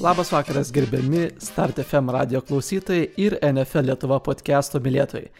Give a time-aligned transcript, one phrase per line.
[0.00, 5.32] Labas vakaras, gerbiami Start FM radio klausytojai ir NFL Lietuva podcast'o mylėtojai.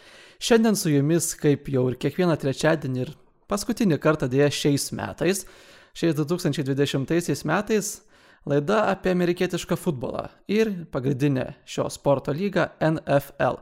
[0.43, 3.13] Šiandien su jumis, kaip jau ir kiekvieną trečiadienį ir
[3.47, 5.45] paskutinį kartą dėja šiais metais,
[5.95, 7.93] šiais 2020 metais,
[8.43, 13.61] laida apie amerikietišką futbolą ir pagrindinę šio sporto lygą NFL.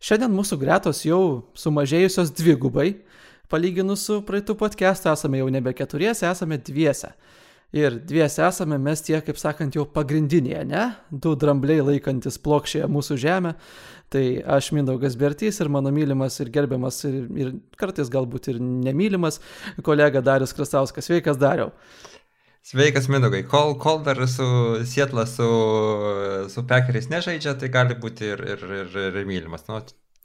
[0.00, 2.94] Šiandien mūsų gretos jau sumažėjusios dvigubai,
[3.52, 7.12] palyginus su praeitų podcast'u esame jau nebe keturiese, esame dviese.
[7.76, 10.86] Ir dviese esame mes tie, kaip sakant, jau pagrindinėje, ne?
[11.10, 13.54] Du drambliai laikantis plokščiąją mūsų žemę.
[14.10, 14.22] Tai
[14.56, 19.38] aš Mindaugas Bertys ir mano mylimas ir gerbiamas ir, ir kartais galbūt ir nemylimas
[19.86, 21.06] kolega Darius Krasauskas.
[21.06, 21.70] Sveikas, Dariau.
[22.66, 23.44] Sveikas, Mindaugai.
[23.46, 24.48] Kol, kol dar su
[24.82, 25.46] Sietlas, su,
[26.50, 29.68] su Pekeriais nežaidžia, tai gali būti ir, ir, ir, ir mylimas.
[29.70, 29.78] Nu,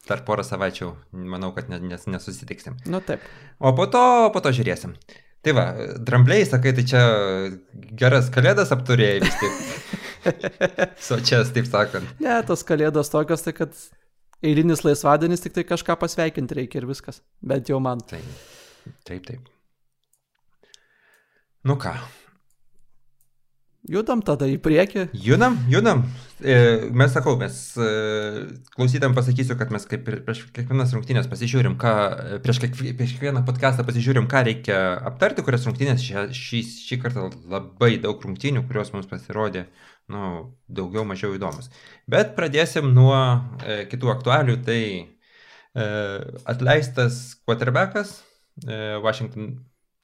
[0.10, 0.90] dar porą savaičių,
[1.36, 2.82] manau, kad nes, nesusitiksim.
[2.90, 3.22] Nu taip.
[3.62, 4.98] O po to, po to žiūrėsim.
[5.46, 5.66] Tai va,
[6.02, 7.02] drambliai, sakai, tai čia
[8.00, 9.60] geras kalėdas apturėjai vis tik.
[11.08, 12.16] Sočias, taip sakant.
[12.24, 13.76] Ne, tos kalėdos tokios, tai kad
[14.46, 17.22] eilinis laisvadienis tik tai kažką pasveikinti reikia ir viskas.
[17.46, 18.02] Bent jau man.
[18.10, 18.26] Taip,
[19.06, 19.30] taip.
[19.30, 19.52] taip.
[21.66, 21.94] Nu ką,
[23.86, 25.10] Judam tada į priekį.
[25.22, 26.02] Judam, judam.
[26.42, 26.56] E,
[26.90, 27.90] mes sakau, mes e,
[28.74, 31.92] klausytam pasakysiu, kad mes kaip ir prieš kiekvienas rungtynės pasižiūrim, ką,
[32.44, 34.80] prieš, kiekvie, prieš kiekvieną podcastą pasižiūrim, ką reikia
[35.12, 39.68] aptarti, kurias rungtynės šį, šį, šį kartą labai daug rungtynių, kurios mums pasirodė,
[40.12, 40.34] nu,
[40.66, 41.70] daugiau mažiau įdomus.
[42.10, 45.88] Bet pradėsim nuo e, kitų aktualių, tai e,
[46.50, 48.18] atleistas quarterbackas,
[48.66, 49.54] e, Washington,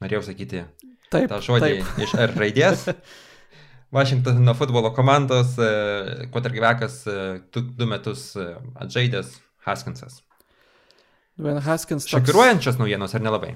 [0.05, 0.63] norėjau sakyti
[1.09, 2.01] taip, tą žodį taip.
[2.05, 2.87] iš R raidės.
[3.91, 5.57] Vašingtono futbolo komandos
[6.31, 7.01] quarterbackas
[7.51, 9.33] du, du metus e, atžaidęs
[9.65, 10.21] Haskinsas.
[11.35, 12.05] Dwayne Haskins.
[12.05, 12.13] Toks...
[12.13, 13.51] Šokiruojančios naujienos ar nelabai?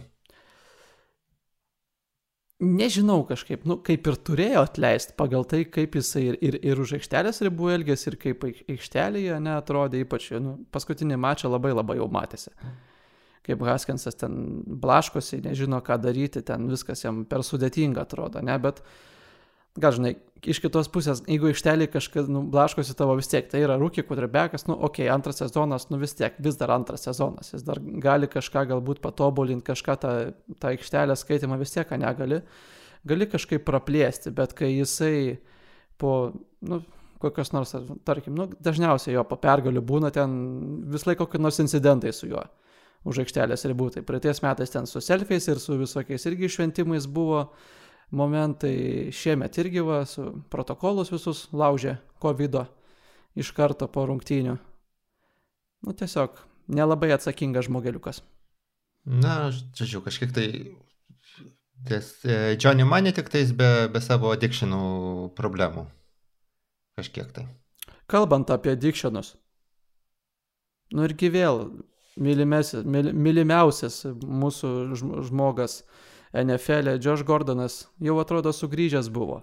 [2.66, 6.96] Nežinau kažkaip, nu, kaip ir turėjo atleisti pagal tai, kaip jisai ir, ir, ir už
[6.98, 12.56] aikštelės ribų elgėsi, ir kaip aikštelėje neatrodė, ypač nu, paskutinį mačą labai labai jau matėsi.
[13.46, 14.40] Kaip Haskinsas ten
[14.84, 18.96] blaškosi, nežino ką daryti, ten viskas jam per sudėtinga atrodo, ne, bet uh,
[19.80, 20.14] gal žinai,
[20.46, 24.68] iš kitos pusės, jeigu aikštelį kažkas, nu, blaškosi tavo vis tiek, tai yra rūkiai kudrebekas,
[24.70, 28.30] nu, okei, okay, antras sezonas, nu vis tiek, vis dar antras sezonas, jis dar gali
[28.32, 30.16] kažką galbūt patobulinti, kažką tą,
[30.62, 32.42] tą aikštelę skaitimą vis tiek, negali,
[33.08, 35.40] gali kažkaip praplėsti, bet kai jisai
[36.00, 36.16] po,
[36.64, 36.82] nu,
[37.24, 37.76] kokios nors,
[38.08, 40.36] tarkim, nu, dažniausiai jo po pergalių būna ten
[40.92, 42.44] vis laiko kokie nors incidentai su juo
[43.06, 47.44] už aikštelės ribų, tai praeities metais ten su selfiais ir su visokiais irgi šventimais buvo,
[47.46, 52.62] uh, momentai šiemet irgi va, su protokolus visus laužė COVID
[53.36, 54.56] iš karto po rungtynių.
[55.86, 58.22] Nu, tiesiog nelabai atsakingas žmogeliukas.
[59.06, 60.48] Na, žodžiu, kažkiek tai
[61.86, 65.86] ties e, Johnny Money tik tais be, be savo addictionų problemų.
[66.98, 67.46] Kažkiek tai.
[68.10, 69.36] Kalbant apie addictionus.
[70.94, 71.66] Nu irgi vėl
[72.22, 74.72] mylimiausias, mylimiausias mūsų
[75.28, 75.82] žmogas
[76.44, 79.42] NFL, e, Josh Gordonas jau atrodo sugrįžęs buvo.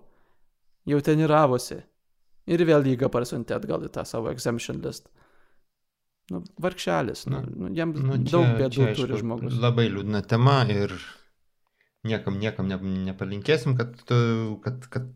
[0.88, 1.80] Jau treniravosi.
[2.50, 5.08] Ir vėl lygą parsiuntė atgal į tą savo exemption list.
[6.32, 9.56] Nu, vargšelis, nu, nu, jam nu, čia, daug bėdų čia, aišku, turi žmogus.
[9.62, 10.94] Labai liūdna tema ir
[12.08, 12.78] niekam, niekam ne,
[13.10, 13.98] nepalinkėsim, kad,
[14.64, 15.10] kad, kad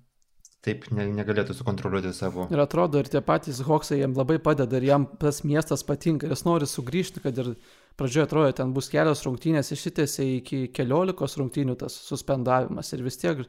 [0.67, 2.49] taip ne, negalėtų sukontroliuoti savo.
[2.51, 6.43] Ir atrodo, ir tie patys Hoksai jam labai padeda ir jam tas miestas patinka, jis
[6.47, 7.53] nori sugrįžti, kad ir
[7.99, 13.45] pradžioje atrodo, ten bus kelios rungtynės, išsitėsi iki keliolikos rungtynių tas suspendavimas ir vis tiek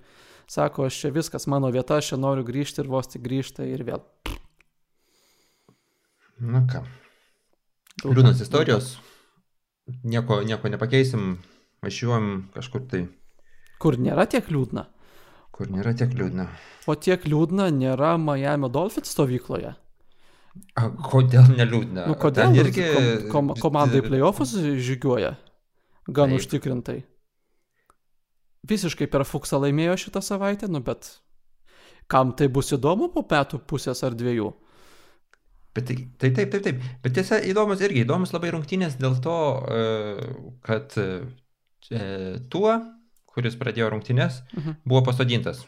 [0.48, 3.84] sako, aš čia viskas mano vieta, aš čia noriu grįžti ir vos tik grįžta ir
[3.88, 4.06] vėl.
[6.38, 6.84] Na ką.
[8.06, 8.98] Liūdnas istorijos.
[10.06, 11.40] Nieko, nieko nepakeisim,
[11.82, 13.08] važiuojam kažkur tai.
[13.82, 14.86] Kur nėra tiek liūdna?
[15.58, 16.46] Kur nėra tiek liūdna.
[16.86, 19.74] O tiek liūdna nėra Miami Dolphins stovykloje.
[20.78, 22.08] A, kodėl neliūdna?
[22.10, 25.36] Nu, kodėl Ten irgi kom, kom, komandai playoffus žygiuoja
[26.08, 26.38] gan Taip.
[26.40, 26.98] užtikrintai.
[28.68, 31.10] Visiškai per Fuksą laimėjo šitą savaitę, nu bet
[32.12, 34.52] kam tai bus įdomu po metų pusės ar dviejų?
[35.78, 36.86] Bet tai, tai taip, taip, taip.
[37.04, 39.38] Bet tiesa, įdomus irgi, įdomus labai rungtynės dėl to,
[39.70, 39.82] e,
[40.66, 41.10] kad e,
[42.50, 42.72] tuo,
[43.38, 44.82] kuris pradėjo rungtynės, mhm.
[44.88, 45.64] buvo pasodintas.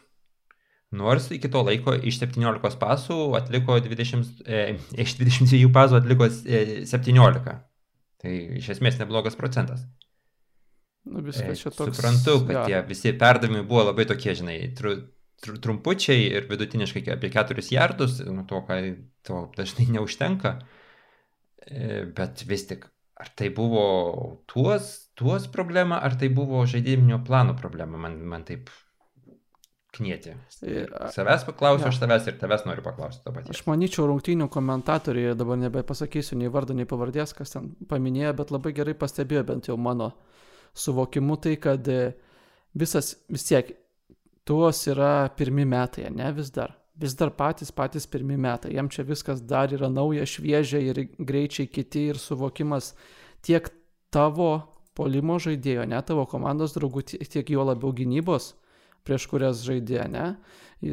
[0.90, 4.62] Nors iki to laiko iš 17 pasų atliko 20, e,
[4.98, 7.58] iš 22 pasų atliko e, 17.
[8.20, 9.86] Tai iš esmės neblogas procentas.
[11.10, 11.94] Nu, viskas čia toks.
[11.96, 12.64] Suprantu, kad ja.
[12.66, 14.96] tie visi perdavimai buvo labai tokie, žinai, tru,
[15.42, 18.80] tru, trumpučiai ir vidutiniškai apie 4 jardus, nu to, ką
[19.26, 20.58] to dažnai neužtenka.
[21.70, 22.90] E, bet vis tik,
[23.20, 23.86] ar tai buvo
[24.50, 28.70] tuos, tuos problema, ar tai buvo žaidiminio plano problema, man, man taip
[29.98, 30.36] knieti.
[30.62, 31.92] E, Savęs paklausiu, jo.
[31.92, 33.52] aš tavęs ir tavęs noriu paklausti to paties.
[33.52, 38.74] Aš manyčiau, rungtynių komentatoriai, dabar nebepasakysiu nei vardo, nei pavardės, kas ten paminėjo, bet labai
[38.78, 40.14] gerai pastebėjo bent jau mano
[40.78, 42.02] suvokimu tai, kad e,
[42.78, 43.76] visas vis tiek
[44.48, 46.78] tuos yra pirmi metai, ne vis dar.
[47.00, 48.74] Vis dar patys patys pirmi metai.
[48.76, 52.92] Jam čia viskas dar yra nauja, šviežia ir greičiai kiti ir suvokimas
[53.46, 53.70] tiek
[54.12, 58.52] tavo polimo žaidėjo, ne tavo komandos draugų, tie- tiek jo labiau gynybos,
[59.08, 60.26] prieš kurias žaidė, ne.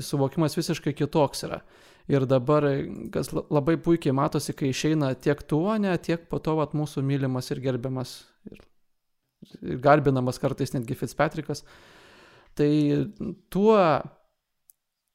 [0.03, 1.61] Suvokimas visiškai kitoks yra.
[2.07, 2.63] Ir dabar,
[3.11, 7.03] kas la- labai puikiai matosi, kai išeina tiek tuo, ne, tiek po to vat, mūsų
[7.03, 8.13] mylimas ir gerbiamas
[8.51, 8.63] ir,
[9.63, 11.65] ir garbinamas kartais netgi Fitzpatrickas.
[12.55, 12.71] Tai
[13.51, 13.79] tuo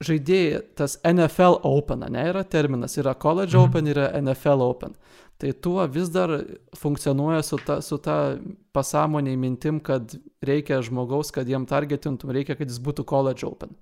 [0.02, 3.64] žaidėjai, tas NFL Open, ne, yra terminas, yra College Mhm.
[3.70, 4.96] Open, yra NFL Open.
[5.42, 6.30] Tai tuo vis dar
[6.78, 8.38] funkcionuoja su ta, su ta
[8.74, 13.74] pasąmoniai mintim, kad reikia žmogaus, kad jam targetintum, reikia, kad jis būtų College Open.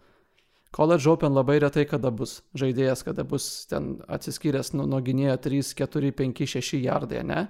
[0.71, 5.73] College Open labai retai kada bus žaidėjas, kada bus ten atsiskyręs nuo, nuo gynėjo 3,
[5.81, 7.47] 4, 5, 6 jardai, ne?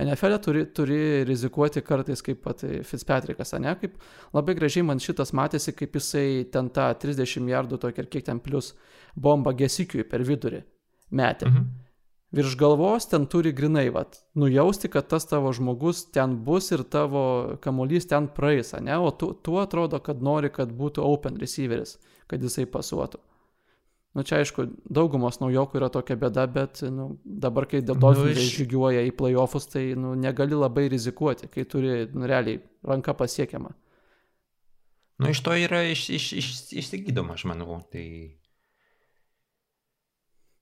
[0.00, 0.98] NFL turi, turi
[1.28, 3.74] rizikuoti kartais kaip pat Fitzpatrickas, ne?
[3.80, 3.98] Kaip
[4.32, 8.40] labai gražiai man šitas matėsi, kaip jisai ten tą 30 jardų tokį ir kiek ten
[8.40, 8.72] plus
[9.14, 10.62] bombą gesikiui per vidurį
[11.12, 11.50] metė.
[11.50, 11.70] Mhm.
[12.32, 17.58] Virš galvos ten turi grinai, vat, nujausti, kad tas tavo žmogus ten bus ir tavo
[17.60, 18.96] kamuolys ten praeis, ne?
[18.96, 21.98] O tu, tu atrodo, kad nori, kad būtų open receiveris,
[22.32, 23.20] kad jisai pasuotų.
[24.12, 28.58] Nu čia aišku, daugumos naujokų yra tokia bėda, bet nu, dabar, kai dėl Nu, iš-
[28.58, 33.72] žygiuoja į playoffus, tai nu, negali labai rizikuoti, kai turi nu, realiai ranka pasiekiama.
[35.22, 36.50] Nu, iš to yra iš, iš, iš,
[36.82, 37.78] išsigydoma, aš manau.
[37.92, 38.04] Tai...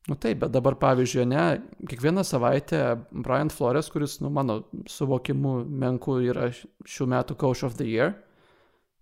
[0.09, 1.43] Nu taip, bet dabar pavyzdžiui, ne,
[1.91, 2.79] kiekvieną savaitę
[3.13, 8.15] Brian Flores, kuris, nu, mano suvokimu menku yra šių metų Coach of the Year,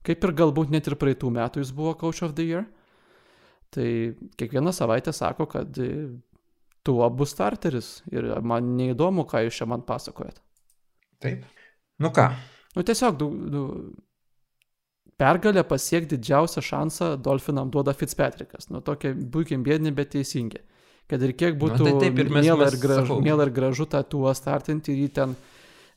[0.09, 2.67] kaip ir galbūt net ir praeitų metų jis buvo Coach of the Year,
[3.75, 5.89] tai kiekvieną savaitę sako, kad e,
[6.87, 10.41] tuo bus starteris ir man neįdomu, ką jūs čia man pasakojat.
[11.21, 11.45] Taip.
[11.99, 12.31] Nu ką,
[12.77, 13.27] Nu tiesiog, du,
[15.19, 18.69] pergalę pasiekti didžiausią šansą Dolfinam duoda Fitzpatrickas.
[18.71, 20.61] Nu tokie būkim bėdini, bet teisingi.
[21.09, 23.23] Kad ir kiek būtų tai taip, ir mes- miela mes ir, gražu, sakau.
[23.25, 25.35] miela ir gražu tą tuo startinti ir jį ten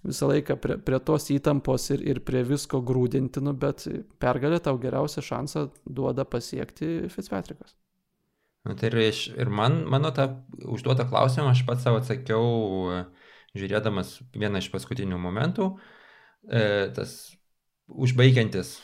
[0.05, 3.85] visą laiką prie, prie tos įtampos ir, ir prie visko grūdinti, nu, bet
[4.21, 7.75] pergalę tau geriausią šansą duoda pasiekti Fitzpatrickas.
[8.67, 10.27] Nu, tai ir, iš, ir man, mano tą
[10.69, 12.45] užduotą klausimą aš pats savo atsakiau,
[13.57, 15.71] žiūrėdamas vieną iš paskutinių momentų,
[16.45, 16.61] e,
[16.95, 17.15] tas
[17.89, 18.75] užbaigiantis,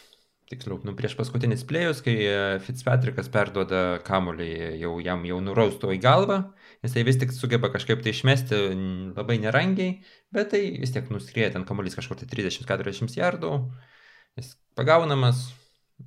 [0.52, 4.50] tiksliau, nu, prieš paskutinis plėjus, kai e, Fitzpatrickas perduoda kamuolį
[4.82, 6.40] jau jam jau nurausto į galvą,
[6.86, 8.62] jisai vis tik sugeba kažkaip tai išmesti
[9.18, 9.98] labai nerangiai,
[10.34, 13.54] bet tai vis tiek nuskrieja ten kamuolys kažkur tai 30-40 jardų,
[14.40, 15.48] jis pagaunamas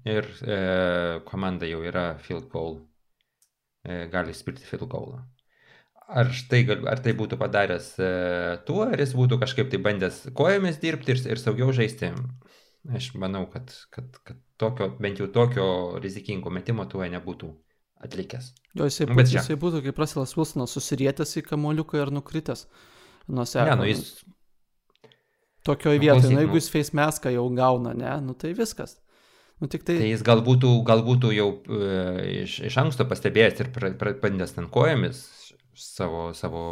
[0.08, 0.60] ir e,
[1.28, 2.78] komanda jau yra field goal
[3.84, 5.20] e, gali spirti field goalą.
[6.10, 6.26] Ar,
[6.66, 8.10] gal- ar tai būtų padaręs e,
[8.66, 12.10] tuo, ar jis būtų kažkaip tai bandęs kojomis dirbti ir, ir saugiau žaisti?
[12.88, 15.66] Aš manau, kad, kad, kad tokio, bent jau tokio
[16.00, 17.50] rizikingo metimo tuo nebūtų
[18.00, 18.54] atlikęs.
[18.72, 22.64] Jo, jisai, Nu, bet jisai būtų kaip Russell Wilsonas susirietęs į kamoliuką ir nukritęs
[23.28, 24.22] nuo Ne, nu jis,
[25.62, 26.56] Tokioje Nu, vietoje, nu, jeigu nu.
[26.56, 28.96] jis face maską jau gauna, ne, nu tai viskas.
[29.60, 33.68] Nu tai, tai jis gal būtų, gal būtų jau e, iš, iš anksto pastebėjęs ir
[34.22, 35.20] bandęs ten kojomis
[35.76, 36.62] savo, savo...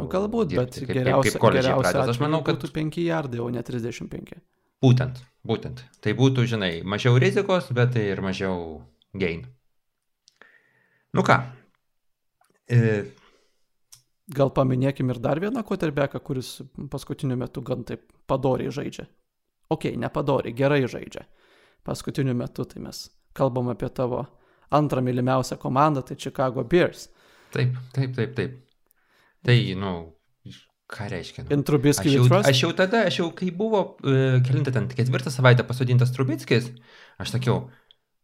[0.00, 2.10] nu, galbūt, bet dirbti, kaip, geriausia, kaip, kaip geriausia pradės.
[2.10, 4.34] Aš manau, kad būtų 5 jardai, o ne 35.
[4.82, 5.82] Būtent, būtent.
[6.00, 8.80] Tai būtų, žinai, mažiau rizikos, bet tai ir mažiau
[9.12, 9.44] gain.
[11.14, 11.38] Nu ką.
[12.68, 13.04] E,
[14.34, 16.56] Gal paminėkim ir dar vieną quarterbacką, kuris
[16.90, 19.04] paskutiniu metu gan taip padoriai žaidžia.
[19.68, 21.26] Ok, nepadoriai, gerai žaidžia.
[21.84, 23.04] Paskutiniu metu tai mes
[23.36, 24.22] kalbam apie tavo
[24.72, 27.08] antrą mylimiausią komandą, tai Chicago Bears.
[27.52, 28.56] taip, taip, taip, taip.
[29.44, 29.92] Tai, nu,
[30.94, 31.44] ką reiškia?
[31.44, 31.56] Nu?
[31.58, 35.66] Intrubiskį Aš jau, aš jau tada, aš jau kai buvo, e, kelinta ten, ketvirtą savaitę
[35.66, 36.70] pasodintas Trubickis,
[37.20, 37.64] aš sakiau,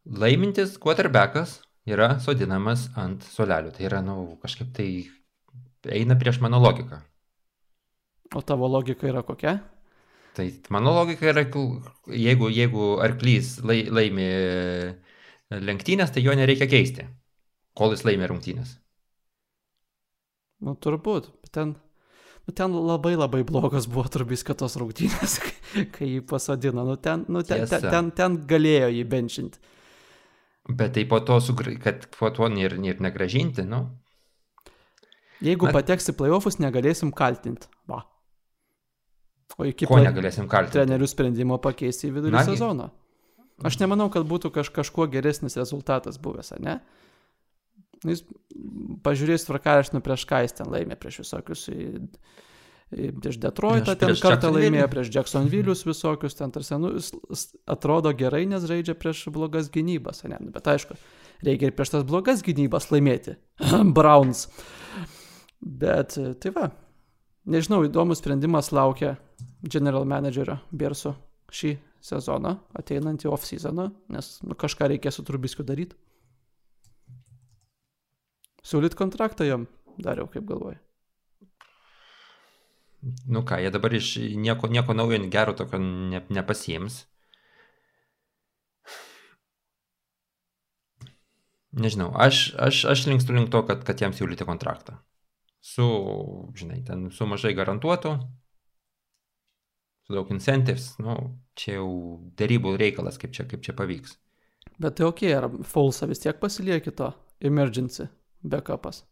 [0.07, 1.59] laimintis quarterbackas
[1.91, 3.75] yra sodinamas ant solelių.
[3.77, 4.89] Tai yra, nu, kažkaip tai
[5.99, 7.01] eina prieš mano logiką.
[8.35, 9.59] O tavo logika yra kokia?
[10.37, 11.43] Tai mano logika yra,
[12.07, 17.09] jeigu, jeigu arklys lai, laimi e, lenktynės, tai jo nereikia keisti,
[17.75, 18.77] kol jis laimi rungtynės.
[20.61, 21.33] Nu, turbūt.
[21.43, 21.75] Bet ten,
[22.57, 25.39] ten labai labai blogos buvo Trubiskio tos rungtynės,
[25.95, 26.85] kai jį pasodino.
[26.87, 29.59] Nu, ten, nu, ten, ten, ten, ten galėjo jį benčinti.
[30.71, 31.73] Bet tai po to, sugra...
[31.83, 33.85] kad po to ir, ir negražinti, nu.
[35.41, 37.69] Jeigu Na- pateks į playoffus, negalėsim kaltinti.
[37.89, 38.03] Va.
[39.59, 40.77] O iki Ko play- negalėsim kaltinti.
[40.79, 42.53] trenerių sprendimo pakeisti į vidurį Nagi.
[42.53, 42.91] sezono.
[43.67, 46.75] Aš nemanau, kad būtų kaž, kažkuo geresnis rezultatas buvęs, ar ne?
[46.81, 47.10] Nu,
[48.09, 48.23] Jis
[49.05, 51.67] pažiūrės tvarkaraštį prieš ką jis ten laimė, prieš visokius
[52.91, 58.43] prieš Detroitą ten prieš kartą laimėjo, prieš Jacksonville'us visokius ten tarsi, nu, jis atrodo gerai,
[58.51, 60.41] nes žaidžia prieš blogas gynybas, ne?
[60.43, 60.97] Nu, Bet aišku,
[61.47, 63.37] reikia ir prieš tas blogas gynybas laimėti.
[63.97, 64.49] Browns.
[65.61, 66.71] Bet tai va,
[67.47, 69.15] nežinau, įdomus sprendimas laukia
[69.63, 71.15] general managerio Bierso
[71.55, 75.99] šį sezoną, ateinantį off-seasoną, nes nu, kažką reikės su Trubiskiu daryti.
[78.67, 79.67] Siūlyt kontraktą jam
[79.99, 80.79] dariau, kaip galvoju.
[83.33, 87.07] Nu ką, jie dabar iš nieko, nieko naujo, gero tokio ne, nepasiems.
[91.81, 94.99] Nežinau, aš, aš, aš linkstu link to, kad, kad jam siūlyti kontraktą.
[95.65, 95.87] Su,
[96.59, 98.17] žinai, ten su mažai garantuotu,
[100.05, 101.17] su daug incentives, nu,
[101.57, 101.91] čia jau
[102.37, 104.19] darybų reikalas, kaip čia, kaip čia pavyks.
[104.81, 108.09] Bet tai ok, ar Fulsa vis tiek pasilieki to emergency
[108.43, 109.05] backupas.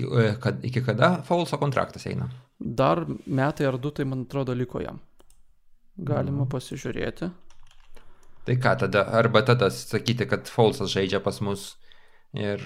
[0.00, 2.30] E, Kad, iki kada Faulso kontraktas eina?
[2.58, 5.00] Dar metai ar du, tai man atrodo, liko jam.
[5.96, 7.28] Galima pasižiūrėti.
[8.46, 11.76] Tai ką tada, arba tada sakyti, kad Faulsas žaidžia pas mus
[12.32, 12.64] ir,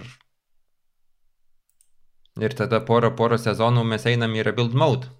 [2.41, 5.11] ir tada porą, porą sezonų mes einam į rebuild mode.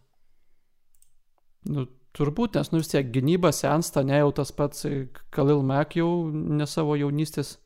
[1.67, 5.99] Nu, turbūt, nes nu vis tiek gynyba sensta, ne jau tas pats e, Kalil Mek
[5.99, 7.57] jau ne savo jaunystės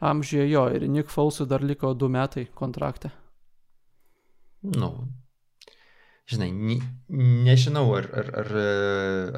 [0.00, 3.10] amžiuje jo ir Nick Falsui dar liko du metai kontrakte.
[4.60, 4.90] Nu,
[6.28, 6.78] žinai, ni,
[7.46, 8.52] nežinau, ar, ar, ar,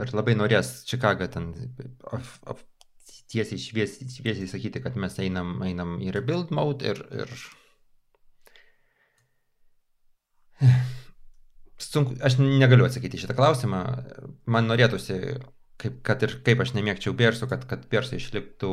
[0.02, 1.52] ar labai norės Čikaga ten
[2.10, 2.62] of, of,
[3.32, 7.32] tiesiai šviesiai, šviesiai sakyti, kad mes einam, einam į rebuild mode ir, ir...
[11.82, 13.80] Sunku, aš negaliu atsakyti šitą klausimą.
[14.50, 15.18] Man norėtųsi,
[15.82, 18.72] kaip, kad ir kaip aš nemėgčiau Bersų, kad, kad Bersai išliktų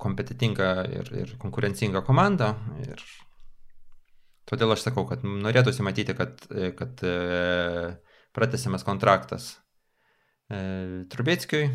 [0.00, 2.52] kompetitinga ir, ir konkurencinga komanda.
[2.84, 3.02] Ir
[4.48, 6.42] todėl aš sakau, kad norėtųsi matyti, kad,
[6.78, 7.14] kad e,
[8.36, 9.54] pratesiamas kontraktas
[10.50, 11.70] e, Trubetskiui.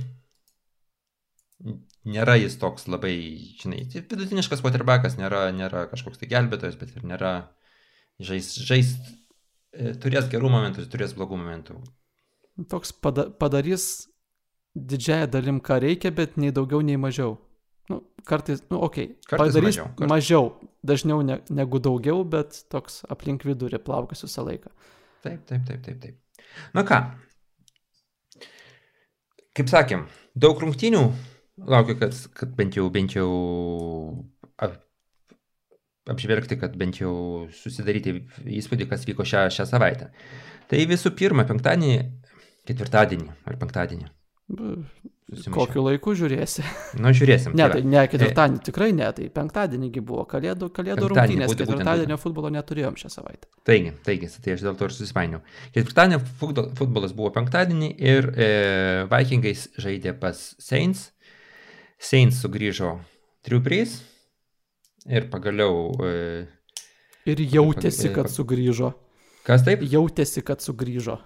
[2.12, 3.13] Nėra jis toks labai,
[3.62, 7.34] žinai, vidutiniškas quarterbackas, nėra, nėra kažkoks tai gelbėtojas, bet ir nėra
[8.22, 8.96] žais, žais,
[9.74, 11.78] e, turės gerų momentų, turės blogų momentų.
[12.72, 14.08] Toks pada padarys
[14.75, 17.38] didžiąją dalim, ką reikia, bet nei daugiau, nei mažiau.
[17.90, 22.64] Nu, kartais, nu, okei, okay, Kartais padarys mažiau, kartais- mažiau dažniau ne, negu daugiau, bet
[22.70, 24.72] toks aplink vidurį plaukas visą laiką.
[25.26, 26.46] Taip, taip, taip, taip, taip.
[26.74, 27.02] Na ką,
[29.58, 31.04] kaip sakėm, daug rungtynių
[31.72, 33.28] laukiu, kad, kad bent jau, bent jau
[34.62, 34.80] ap,
[36.12, 37.14] apžvelgti, kad bent jau
[37.62, 38.16] susidaryti
[38.62, 40.10] įspūdį, kas vyko šią, šią savaitę.
[40.72, 42.00] Tai visų pirma, penktadienį,
[42.70, 44.10] ketvirtadienį ar penktadienį.
[45.31, 45.53] Susimaišiau.
[45.55, 46.63] Kokiu laiku žiūrėsi?
[47.00, 47.53] Nu, žiūrėsim.
[47.55, 47.77] Ne, va.
[47.77, 52.51] tai ne ketvirtadienį, tikrai ne, tai penktadienį buvo kalėdų, kalėdų rungtynės, būtent, būtent, ketvirtadienio futbolo
[52.51, 53.48] neturėjom šią savaitę.
[53.63, 55.39] Taigi, taigi, tai aš dėl to ir susipainiau.
[55.77, 58.50] Ketvirtadienį futbol- futbolas buvo penktadienį ir e,
[59.13, 61.08] Vikingais žaidė pas Saints.
[62.01, 62.98] Saints sugrįžo
[63.48, 64.01] triuprys
[65.08, 65.93] ir pagaliau...
[66.03, 66.43] E,
[67.29, 68.96] Ir jautėsi, pag- kad sugrįžo.
[69.48, 69.84] kas taip?
[69.86, 71.22] Jautėsi, kad sugrįžo.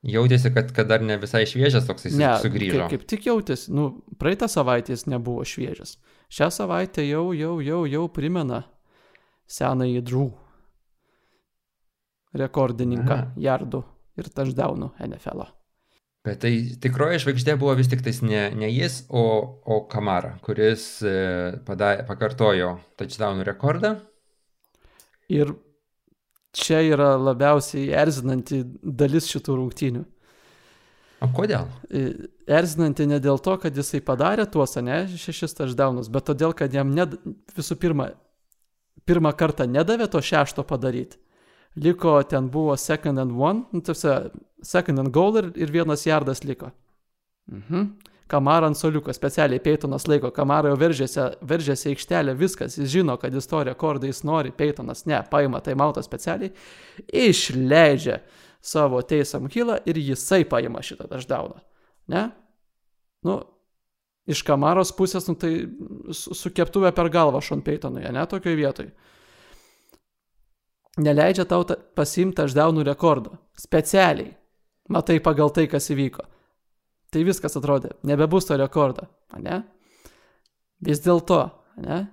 [0.00, 2.86] Jautėsi, kad, kad dar ne visai šviežias toks jis Ne, sugrįžo.
[2.88, 3.90] Kaip, kaip tik jautėsi, nu,
[4.20, 5.98] praeitą savaitę jis nebuvo šviežias.
[6.32, 8.62] Šią savaitę jau, jau, jau, jau primena
[9.50, 10.26] senąjį drų
[12.40, 13.32] rekordininką Aha.
[13.36, 13.82] jardų
[14.20, 15.44] ir touchdownų NFL.
[15.44, 15.50] -o.
[16.24, 19.22] Bet tai tikroji žvaigždė buvo vis tik tais ne, ne jis, o,
[19.64, 21.14] o Kamara, kuris e,
[21.64, 23.94] padarė, pakartojo touchdownų rekordą.
[25.32, 25.54] Ir
[26.56, 30.04] čia yra labiausiai erzinanti dalis šitų rungtynių.
[31.20, 31.68] O kodėl?
[31.92, 32.04] E,
[32.50, 36.94] Erzinanti ne dėl to, kad jisai padarė tuos, ne, šešis touchdownus, bet todėl, kad jam
[36.96, 37.18] ned...
[37.56, 38.08] visų pirma,
[39.08, 41.20] pirmą kartą nedavė to šešto padaryti.
[41.78, 44.08] Liko, ten buvo second and one, nu, tarsi,
[44.66, 46.72] second and goal ir, ir vienas jardas liko.
[47.52, 47.92] Mhm.
[48.30, 53.34] Kamara ant soliuko, specialiai Peitonas laiko, Kamara jau veržėsi į aikštelę, viskas, jis žino, kad
[53.34, 56.52] jis to rekordą jis nori, Peitonas ne, paima taimautą specialiai,
[57.10, 58.20] išleidžia
[58.62, 61.58] savo teisam hilą ir jisai paima šitą touchdowną.
[62.12, 62.28] Ne?
[63.26, 63.40] Nu,
[64.30, 65.52] iš Kamaros pusės, nu tai
[66.14, 68.90] su, keptuvė per galvą Šon Peitonui, ne tokioj vietoj.
[71.00, 73.38] Neleidžia tau ta, pasimti touchdownų rekordą.
[73.58, 74.34] Specialiai.
[74.90, 76.24] Matai pagal tai, kas įvyko.
[77.10, 79.08] Tai viskas atrodė, nebebus to rekordo,
[79.42, 79.62] ne?
[80.86, 81.40] Vis dėlto,
[81.82, 82.04] ne?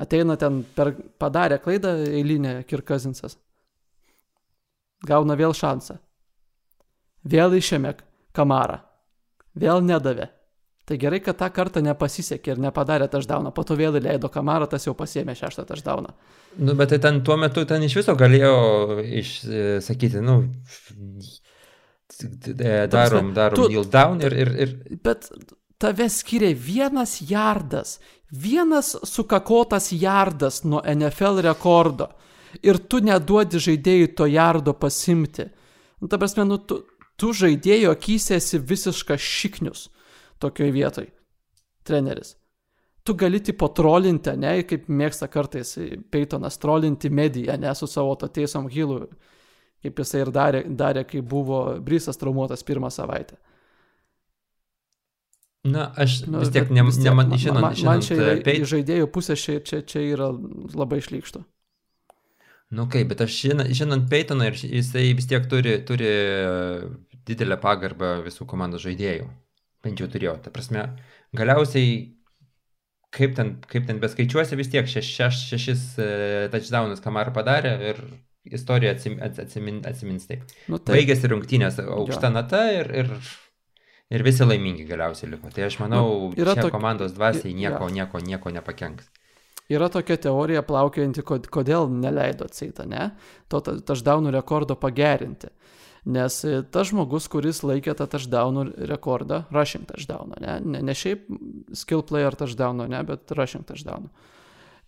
[0.00, 3.36] Ateina ten per padarę klaidą eilinę Kirkazinsas.
[5.04, 5.98] Gauna vėl šansą.
[7.28, 7.92] Vėl išėmė
[8.34, 8.80] kamarą.
[9.58, 10.30] Vėl nedavė.
[10.88, 14.88] Tai gerai, kad tą kartą nepasisekė ir nepadarė taždauną, po to vėl įleido kamarą, tas
[14.88, 16.10] jau pasėmė šeštą taždauną.
[16.58, 18.56] Nu, bet tai ten tuo metu ten iš viso galėjo
[19.20, 20.40] išsakyti, nu,
[22.90, 24.74] darom, darom tu, kneel down ir, ir, ir...
[25.04, 25.28] Bet
[25.82, 27.98] tave skiria vienas jardas,
[28.30, 32.12] vienas sukakotas jardas nuo NFL rekordo
[32.62, 35.48] ir tu neduodi žaidėjui to jardo pasimti.
[36.00, 36.82] Nu, ta prasme, nu, tu,
[37.16, 39.88] tu žaidėjo akise esi visiškas šiknius
[40.42, 41.10] tokioj vietoj.
[41.86, 42.36] Treneris.
[43.02, 45.74] Tu gali tipo trolinti, ne, kaip mėgsta kartais
[46.10, 49.00] Peytonas trolinti mediją, ne, su savo to teisom hilu,
[49.82, 53.38] kaip jisai ir darė, darė, kai buvo Brysas traumuotas pirmą savaitę.
[55.62, 58.32] Na, aš nu, vis tiek, ne, vis tiek ne, man, žinant, man, man čia yra,
[58.42, 58.64] peit...
[58.66, 60.32] žaidėjų pusė čia, čia, čia yra
[60.74, 61.44] labai šlykštų.
[62.74, 66.10] Nu kaip, bet aš žinant, žinant Peytoną, jisai vis tiek turi, turi
[67.28, 69.28] didelę pagarbą visų komandos žaidėjų
[69.82, 70.36] bent jau turėjau.
[70.42, 70.86] Ta prasme,
[71.36, 71.94] galiausiai,
[73.14, 76.06] kaip ten, kaip ten beskaičiuosi, vis tiek šeš, šeš, šešis uh,
[76.54, 78.02] touchdownus Kamar padarė ir
[78.44, 80.44] istorija atsim, atsimin, atsimins taip.
[80.68, 80.96] Nu, taip.
[80.96, 82.34] Baigėsi rungtynės aukšta jo.
[82.34, 83.10] nata ir, ir,
[84.10, 85.50] ir visi laimingi galiausiai liko.
[85.54, 86.72] Tai aš manau, nu, čia tok...
[86.74, 87.96] komandos dvasiai nieko, ja.
[88.00, 89.10] nieko, nieko nepakenks.
[89.72, 93.12] Yra tokia teorija plaukianti, kodėl neleido atsita, ne?
[93.48, 95.52] To touchdownų rekordo pagerinti.
[96.12, 101.28] Nes e, tas žmogus, kuris laikė tą touchdownų rekordą, rushing touchdowną, ne, ne, ne šiaip
[101.78, 104.10] skill player touchdowną, ne, bet rushing touchdowną.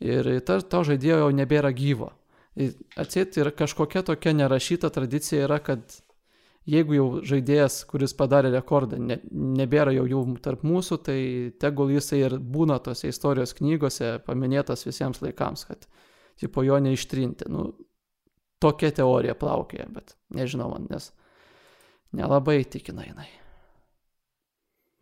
[0.02, 2.10] Ir ta, to žaidėjo jau nebėra gyvo.
[2.54, 5.96] Atsėti ir kažkokia tokia nerašyta tradicija yra, kad
[6.70, 11.18] jeigu jau žaidėjas, kuris padarė rekordą, ne, nebėra jau jų tarp mūsų, tai
[11.60, 15.88] tegul jisai ir būna tose istorijos knygose paminėtas visiems laikams, kad
[16.40, 17.50] tipo jo neištrinti.
[17.52, 17.72] Nu,
[18.62, 21.10] tokia teorija plaukėja, bet nežinau man, nes
[22.14, 23.28] nelabai įtikina jinai.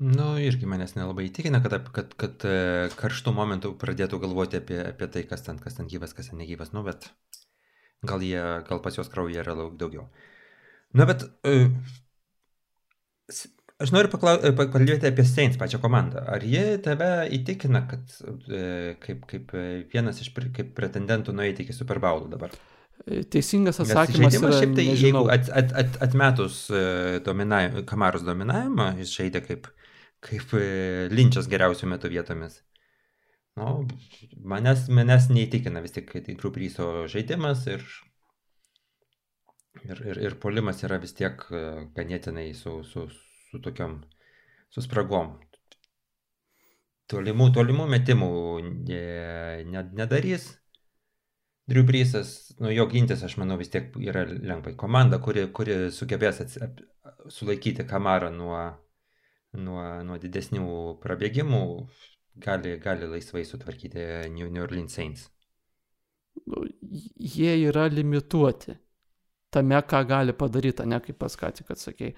[0.03, 2.55] Nu, irgi manęs nelabai įtikina, kad, kad, kad e,
[2.99, 6.73] karštų momentų pradėtų galvoti apie, apie tai, kas ten, kas ten gyvas, kas ten negyvas,
[6.75, 7.07] nu, bet
[8.07, 10.09] gal, jie, gal pas juos kraujyje yra daug daugiau.
[10.93, 11.71] Nu, bet uh,
[13.83, 16.25] aš noriu pakalbėti apie Saints pačią komandą.
[16.35, 19.57] Ar jie tave įtikina, kad uh, kaip, kaip
[19.95, 22.55] vienas iš kaip pretendentų nueiti iki Super Bowl dabar?
[23.03, 25.25] Teisingas atsakymas yra, šiaip tai, nežinau.
[25.25, 26.69] jeigu at, at, at, atmetus
[27.27, 29.67] dominavimą, Kamaros dominavimą, jis žaidė kaip,
[30.23, 30.53] kaip
[31.11, 32.61] linčias geriausių metų vietomis.
[33.61, 33.67] Nu,
[34.53, 37.85] manęs, manęs neįtikina vis tik, tai Grubryso žaidimas ir,
[39.85, 43.05] ir, ir, ir polimas yra vis tiek uh, ganėtinai su, su,
[43.51, 44.01] su tokiam,
[44.73, 45.35] su spragom.
[47.13, 48.33] Tolimų, tolimų metimų
[48.89, 50.49] ne, nedarys
[51.69, 56.41] Drew Breesas, nu jo gintis, aš manau, vis tiek yra lengvai komanda, kuri, kuri sugebės
[56.43, 56.59] ats,
[57.31, 58.63] sulaikyti kamarą nuo,
[59.61, 60.65] nuo, nuo didesnių
[61.05, 61.63] prabėgimų,
[62.37, 65.29] gali, gali laisvai sutvarkyti New, New Orleans Saints.
[66.47, 66.65] Nu,
[67.17, 68.77] jie yra limituoti
[69.53, 72.15] tame, ką gali padaryti, ne kaip pas ką tik atsakėjai.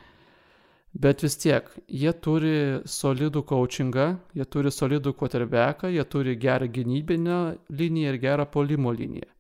[0.95, 4.07] Bet vis tiek, jie turi solidų coachingą,
[4.39, 7.39] jie turi solidų quarterbacką, jie turi gerą gynybinę
[7.71, 9.35] liniją ir gerą polimo liniją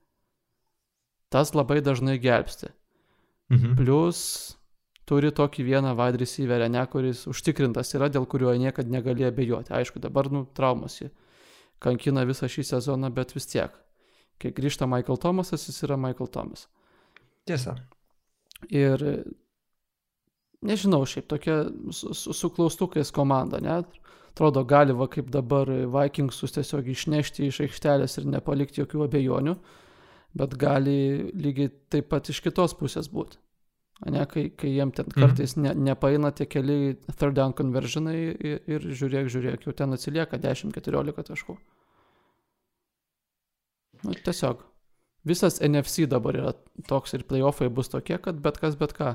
[1.35, 2.71] tas labai dažnai gelbsti.
[3.51, 3.75] Mhm.
[3.79, 4.21] Plus
[5.09, 9.75] turi tokį vieną wide receiverę, ne, kuris užtikrintas yra, dėl kurio niekada negali abejoti.
[9.77, 11.11] Aišku, dabar, nu, traumasi
[11.85, 13.73] kankina visą šį sezoną, bet vis tiek.
[14.41, 16.67] Kai grįžta Michael Thomasas, jis yra Michael Thomas.
[17.47, 17.77] Tiesa.
[18.73, 19.03] Ir
[20.65, 24.01] nežinau, šiaip tokia su, su, su komanda, net.
[24.35, 29.55] Atrodo, gali va kaip dabar Vikingsus tiesiog išnešti iš aikštelės ir nepalikti jokių abejonių.
[30.35, 33.39] Bet gali lygiai taip pat iš kitos pusės būti.
[34.03, 35.23] Ne, kai, kai jiem ten mhm.
[35.23, 40.41] kartais ne, nepaina tie keli third down conversionai ir, ir žiūrėk, žiūrėk, jau ten atsilieka
[40.43, 41.57] 10-14 taškų.
[44.05, 44.65] Nu, tiesiog.
[45.25, 46.53] Visas NFC dabar yra
[46.91, 49.15] toks ir playoffai bus tokie, kad bet kas bet ką.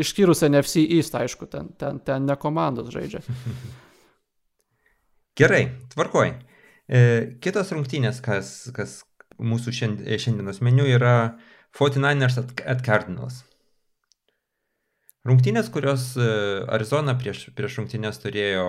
[0.00, 3.20] Išskyrus NFC East, aišku, ten, ten, ten ne komandos žaidžia.
[5.38, 6.32] Gerai, tvarkoj.
[6.88, 7.02] E,
[7.44, 9.02] kitos rungtynės, kas, kas,
[9.42, 11.36] mūsų šiandienos meniu yra
[11.76, 13.42] 49ers at, at Cardinals.
[15.24, 16.24] Rungtynės, kurios e,
[16.76, 18.66] Arizona prieš, prieš rungtynės turėjo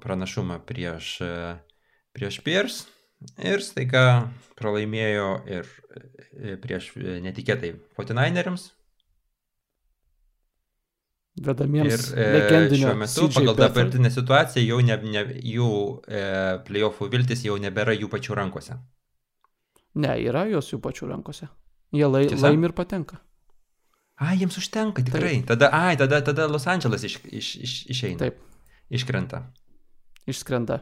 [0.00, 1.32] pranašumą prieš, e,
[2.16, 2.78] prieš Piers
[3.36, 4.04] ir staiga
[4.58, 8.70] pralaimėjo ir e, prieš netikėtai 49eriams.
[11.38, 15.70] Vedamiems ir e, šiuo metu CJ pagal dabartinę situaciją jau ne, ne, jų
[16.08, 16.22] e,
[16.66, 18.78] playoffų viltis jau nebėra jų pačių rankose.
[19.98, 21.48] Ne, yra jos jų pačių rankose.
[21.94, 23.20] Jie lai, laimi ir patenka.
[24.18, 25.36] A, jiems užtenka, tikrai.
[25.38, 25.46] Taip.
[25.52, 28.18] Tada, ai, tada, tada Los Andželas iš, iš, iš, išeina.
[28.24, 28.40] Taip.
[28.90, 29.44] Iškrenta.
[30.26, 30.80] išskrenda.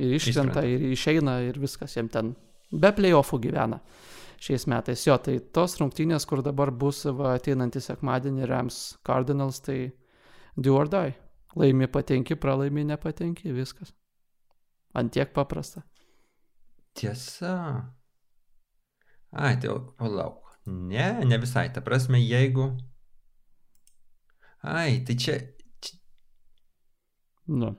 [0.00, 0.64] Ir išskrenda, Išskrenda.
[0.64, 2.30] ir išeina, ir viskas jiem ten
[2.72, 3.80] be playoffų gyvena
[4.40, 5.02] šiais metais.
[5.06, 9.90] Jo, tai tos rungtynės, kur dabar bus va, ateinantį sekmadienį Rams Cardinals, tai
[10.56, 11.12] do or die.
[11.58, 13.92] Laimi patenki, pralaimi nepatenki, viskas.
[14.94, 15.82] Antiek paprasta.
[16.94, 17.56] Tiesa.
[19.32, 20.49] Ai, tai o- palauk.
[20.66, 21.68] Ne, ne visai.
[21.72, 22.70] Ta prasme, jeigu.
[24.62, 25.38] Ai, tai čia.
[25.80, 25.96] čia
[27.46, 27.76] Nu.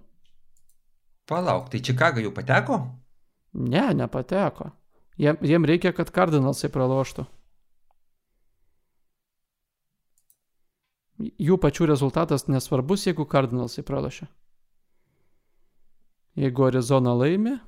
[1.26, 2.82] palauk, tai Čikaga jau pateko?
[3.54, 4.72] Ne, nepateko.
[5.18, 7.24] Jiem, jiem reikia, kad Cardinalsai praloštų.
[11.22, 14.28] Jų pačių rezultatas nesvarbus, jeigu Cardinalsai pralošia.
[16.40, 17.60] Jeigu Arizona laimi,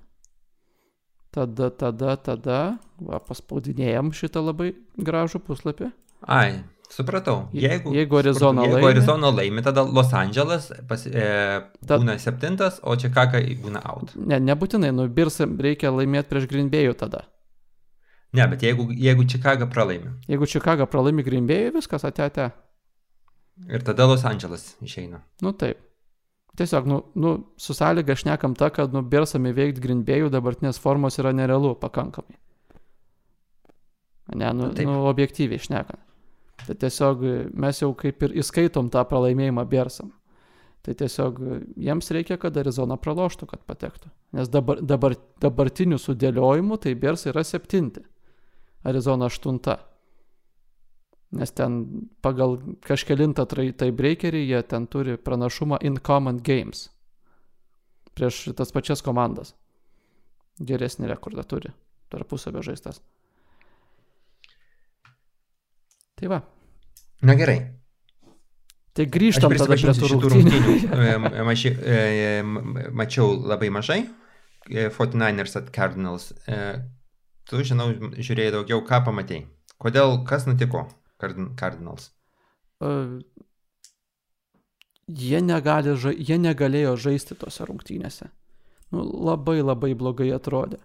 [1.33, 2.59] tada, tada, tada,
[3.01, 4.71] va, paspaudinėjom šitą labai
[5.09, 5.89] gražų puslapį.
[6.27, 6.61] Ai,
[6.93, 7.49] supratau.
[7.51, 11.97] Je- Jeigu, jeigu Arizona supratau, jeigu laimi- Arizona laimi, tada Los Andželas pas, e, Ta-
[11.97, 14.15] būna septintas, o Čikaga būna out.
[14.15, 17.25] Ne, nebūtinai, nu, Birsam reikia laimėti prieš Grimbėjų tada.
[18.33, 20.13] Ne, bet jeigu, jeigu Čikaga pralaimi.
[20.27, 22.51] Jeigu Čikaga pralaimi Grimbėjų, viskas ate.
[23.69, 25.19] Ir tada Los Andželas išeina.
[25.41, 25.77] Nu taip.
[26.57, 31.31] Tiesiog, nu, nu su sąlyga šnekam ta, kad, nu, Birsam įveikti Grindbėjų dabartinės formos yra
[31.33, 32.37] nerealu pakankamai.
[34.37, 34.85] Ne, nu, Taip.
[34.87, 36.01] nu objektyviai šnekant.
[36.63, 40.13] Tai tiesiog e, mes jau kaip ir įskaitom tą pralaimėjimą Birsam.
[40.85, 44.11] Tai tiesiog e, jiems reikia, kad Arizona praloštų, kad patektų.
[44.37, 48.05] Nes dabar, dabar, dabartiniu sudėliojimu tai Birsai yra septinti.
[48.87, 49.79] Arizona aštunta.
[51.33, 51.79] Nes ten
[52.21, 56.89] pagal kažkelintą trai- tai breakerį jie ten turi pranašumą in common games.
[58.13, 59.55] Prieš tas pačias komandas.
[60.61, 61.71] Geresnį rekordą turi.
[62.13, 63.01] Tarpusavio žaistas.
[66.15, 66.41] Tai va.
[67.25, 67.57] Na gerai.
[68.93, 70.73] Tai grįžtam tada prie tų rungtynių.
[70.93, 72.43] e, maži, e,
[72.93, 74.03] mačiau labai mažai.
[74.69, 76.31] E, 49ers at Cardinals.
[76.47, 76.59] E,
[77.43, 77.89] Tu, žinau,
[78.23, 79.41] žiūrėjai daugiau, ką pamatėjai.
[79.83, 80.85] Kodėl, kas nutiko
[81.23, 82.11] Cardin- Cardinals?
[82.83, 83.21] Uh,
[85.07, 88.29] jie, negali, ža- jie negalėjo žaisti tose rungtynėse.
[88.93, 90.79] Nu, labai labai blogai atrodė.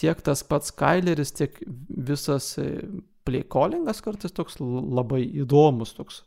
[0.00, 2.56] Tiek tas pats Kaileris, tiek visas
[3.24, 6.22] pleikolingas kartais toks labai įdomus toks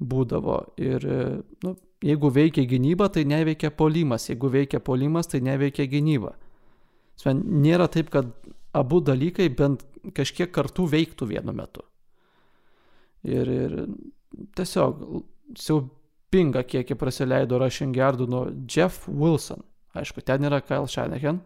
[0.00, 0.60] būdavo.
[0.80, 1.18] Ir e,
[1.66, 4.28] nu, jeigu veikia gynyba, tai neveikia polimas.
[4.30, 6.34] Jeigu veikia polimas, tai neveikia gynyba.
[7.18, 8.30] Sven, nėra taip, kad
[8.78, 11.84] abu dalykai bent kažkiek kartu veiktų vienu metu.
[13.26, 13.76] Ir, ir
[14.56, 15.00] tiesiog
[15.58, 19.64] siaubinga kiekį praleido rushing yardų nuo Jeff Wilson.
[19.98, 21.40] Aišku, ten yra Kyle Shanahan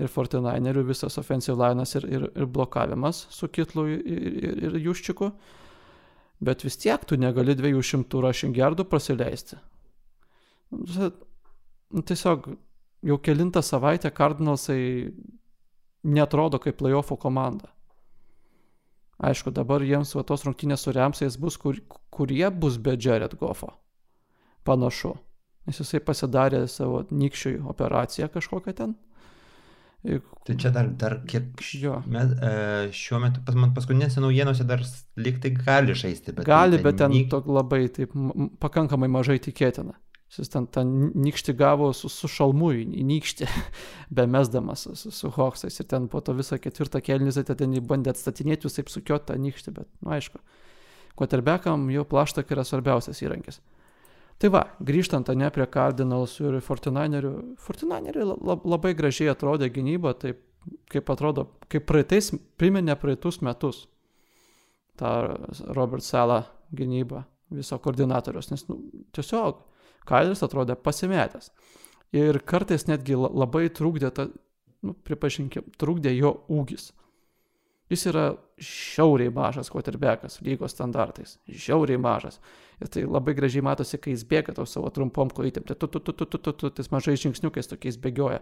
[0.00, 5.32] ir 49erių visas offensive linas ir, ir, ir blokavimas su Kitlu ir, ir, ir Juščiku.
[6.42, 9.60] Bet vis tiek tu negali 200 rushing yardų praleisti.
[10.72, 11.12] Nu,
[12.02, 12.48] Tiesiog
[13.04, 15.12] jau kilintą savaitę Cardinalsai
[16.02, 17.68] netrodo kaip playoffų komanda.
[19.22, 21.78] Aišku, dabar jiems va tos rungtynės su Remsais bus, kur,
[22.10, 23.70] kurie bus be Jared Goffo.
[24.66, 25.14] Panašu.
[25.66, 28.96] Nes jisai pasidarė savo nykščiui operaciją kažkokią ten.
[30.02, 32.00] Tai čia dar, dar kiek Jo.
[32.10, 34.82] met, e, šiuo metu, pas man paskutinėse naujienose dar
[35.14, 36.46] lyg tai gali žaisti, bet...
[36.48, 38.16] gali, tai bet ten nyk- labai taip
[38.58, 39.94] pakankamai mažai tikėtina.
[40.32, 43.48] Jis ten tą nykštį gavo su, su šalmu į nykštį,
[44.16, 45.76] be mesdamas su, su Hoksais.
[45.82, 49.36] Ir ten po to visą ketvirtą kelnį tai ten bandė atstatinėti, jūs taip sukiot tą
[49.36, 50.40] nykštį, bet, nu, aišku,
[51.20, 53.60] quarterbackam jau plaštak yra svarbiausias įrankis.
[54.40, 60.40] Tai va, grįžtant ne prie Cardinals ir 49erių, 49eriai la- labai gražiai atrodė gynyba, taip
[60.90, 63.84] kaip atrodo, kaip praeitais, priminė praeitus metus.
[64.98, 65.12] Tą
[65.72, 66.42] Robert Sala
[66.72, 68.78] gynybą, viso koordinatorius, nes nu,
[69.16, 69.62] tiesiog
[70.08, 71.50] Kailis atrodė pasimetęs.
[72.12, 74.28] Ir kartais netgi la- labai trukdė, ta,
[74.82, 76.90] nu, pripažinkim, trukdė jo ūgis.
[77.92, 78.24] Jis yra
[78.62, 81.36] šiauriai mažas quarterbackas lygos standartais.
[81.48, 82.38] Žiauriai mažas.
[82.80, 85.66] Ir tai labai gražiai matosi, kai jis bėga tau savo trumpom kojytėm.
[85.68, 88.40] Tai tu, tu, tu, tu, tu, tu, tu, tais mažais žingsniukais tokiais bėgioja.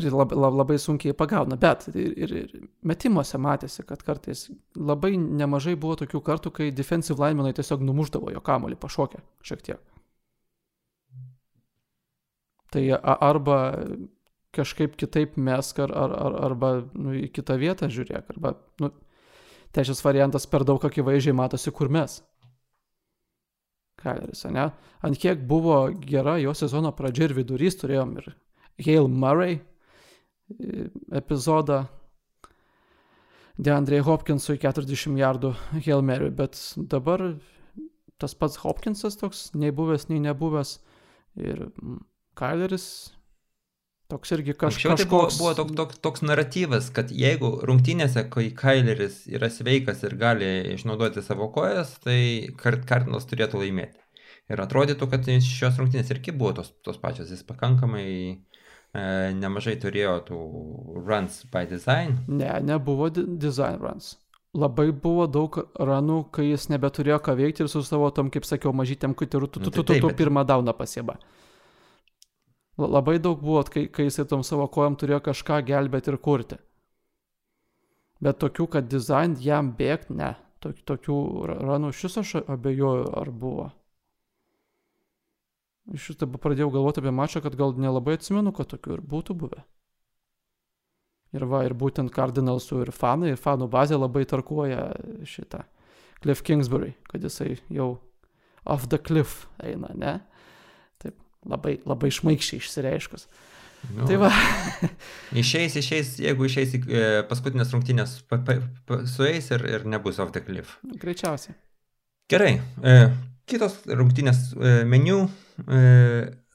[0.00, 1.58] Ir labai, labai sunkiai pagauna.
[1.60, 2.52] Bet ir, ir, ir
[2.88, 8.40] metimuose matėsi, kad kartais labai nemažai buvo tokių kartų, kai defensive linemenai tiesiog numuždavo jo
[8.44, 9.82] kamolį pašokę šiek tiek.
[12.72, 13.58] Tai arba
[14.56, 18.88] kažkaip kitaip mesk, ar, ar, ar, arba nu, į kitą vietą žiūrėk, arba, nu,
[19.72, 22.18] trečias variantas per daug akivaizdžiai matosi, kur mes.
[24.00, 24.70] Kaleris, ne?
[25.04, 28.32] Ant kiek buvo gera jo sezono pradžia ir vidurys, turėjom ir
[28.82, 29.60] Hale Murray
[31.12, 31.84] epizodą,
[33.60, 35.52] DeAndre Hopkinsui 40 jardų
[35.84, 37.34] Hale Mary, bet dabar
[38.22, 40.78] tas pats Hopkinsas toks, nei buvęs, nei nebuvęs.
[41.42, 41.98] Ir mm,
[42.38, 42.86] Kaileris
[44.12, 45.38] toks irgi kaž, Anksčiau tai buvo, kažkoks.
[45.40, 51.24] buvo toks, toks, toks naratyvas, kad jeigu rungtynėse, kai Kaileris yra sveikas ir gali išnaudoti
[51.24, 52.18] savo kojas, tai
[52.60, 54.00] kart, Kardinas turėtų laimėti.
[54.52, 58.06] Ir atrodytų, kad šios rungtynės irgi buvo tos, tos pačios, jis pakankamai
[58.94, 60.38] nemažai turėjo tų
[61.06, 62.18] runs by design.
[62.28, 64.18] Ne, nebuvo design runs.
[64.54, 68.72] Labai buvo daug ranų, kai jis nebeturėjo ką veikti ir su savo tom, kaip sakiau,
[68.76, 71.16] mažytėm kutirų, tu, Nu, tu, tai tu, tu, tu pirmą dauną pasieba.
[72.76, 76.58] La- Labai daug buvo, kai, kai jisai tom savo kojam turėjo kažką gelbėti ir kurti.
[78.20, 80.34] Bet tokių, kad design jam bėgti, ne.
[80.62, 81.16] Tok- Tokių
[81.48, 83.70] ra- ranų šis aš abejoju, ar buvo.
[85.90, 89.64] Iš šitą pradėjau galvoti apie mačą, kad gal nelabai atsimenu, kad tokių ir būtų buvę.
[91.32, 94.90] Ir va, ir būtent Cardinalsų ir fanai, ir fanų bazė labai tarkuoja
[95.26, 95.64] šitą
[96.22, 97.96] Cliff Kingsbury, kad jisai jau
[98.68, 100.12] off the cliff eina, ne?
[101.02, 101.16] Taip,
[101.48, 103.26] labai, labai šmaikščiai išsireiškus.
[103.96, 104.28] Nu, Tai va,
[105.42, 110.30] Išeis, išeis, jeigu išeis e, paskutinės rungtynės, pa, pa, pa, sueis ir, ir nebus off
[110.36, 110.76] the cliff.
[111.02, 111.56] greičiausiai.
[112.30, 112.52] Gerai,
[112.86, 112.94] e,
[113.48, 115.24] kitos rungtynės e, meniu.
[115.66, 115.82] E,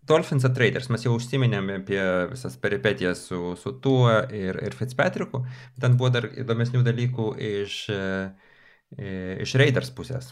[0.08, 2.00] Dolphins at Raiders, mes jau užsiminėme apie
[2.32, 5.42] visas peripetijas su, su tuo ir, ir Fitzpatricku,
[5.76, 9.12] bet ten buvo dar įdomesnių dalykų iš, e,
[9.44, 10.32] iš Raiders pusės.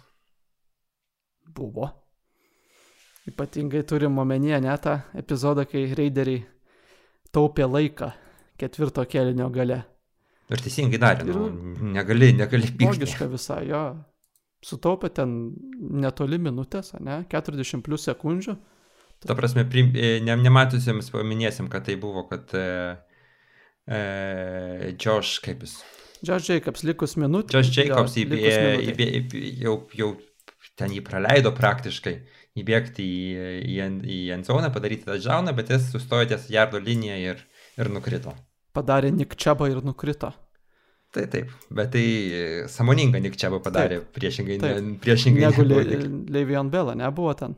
[1.56, 1.90] Buvo.
[3.28, 6.44] Ypatingai turim omenyje net tą epizodą, kai raideriai
[7.36, 8.12] taupė laiką
[8.60, 9.82] ketvirto kelinio gale.
[10.54, 11.48] Ir teisingai darė, nu,
[11.96, 12.92] negali, negali pykti.
[13.02, 13.82] Logiška visai, jo.
[14.66, 15.36] Sutaupė ten
[16.02, 17.20] netoli minutės, ne?
[17.30, 18.56] 40 plus sekundžių.
[19.26, 22.66] Ta prasme, prim, e, ne, nematusiems paminėsim, kad tai buvo, kad e,
[23.86, 24.00] e,
[25.02, 25.78] Josh, kaip jis,
[26.26, 27.56] Josh Jacobs likus minutė.
[27.56, 28.40] Josh Jacobs jo, įbė,
[28.92, 30.10] įbė, įbė, jau, jau
[30.80, 32.16] ten jį praleido praktiškai
[32.60, 33.76] įbėgti į, į,
[34.16, 37.46] į enzoną, padaryti tą džauną, bet jis sustojo ties jardo liniją ir,
[37.78, 38.34] ir nukrito.
[38.76, 40.32] Padarė Nikčiabą ir nukrito.
[41.16, 42.04] Tai taip, bet tai
[42.36, 42.40] e,
[42.72, 44.80] samoninga Nikčiaba padarė Taip, priešingai, taip.
[44.84, 47.54] ne, priešingai Negu negu Le, Nik- Levion Bela, nebuvo ten.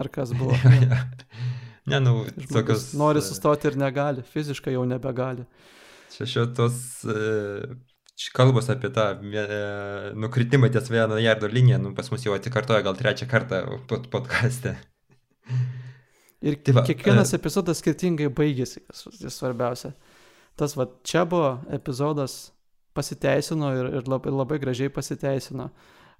[0.00, 0.56] Ar kas buvo?
[0.56, 2.86] ne, nu, Žmogus tokios.
[2.96, 5.44] Nori e, sustoti ir negali, fiziškai jau nebegali.
[6.14, 7.74] Čia šitos uh,
[8.36, 12.96] kalbos apie tą uh, nukritimą ties vieno jardo liniją, nu, pas mus jau atsikartoja gal
[12.96, 13.60] trečią kartą
[13.92, 14.74] pod, podcaste.
[16.42, 19.04] Ir Tai va, kiekvienas epizodas skirtingai baigėsi, kas
[19.36, 19.92] svarbiausia.
[20.58, 22.40] Tas va, čia buvo epizodas
[22.94, 25.70] pasiteisino ir, ir labai, labai gražiai pasiteisino.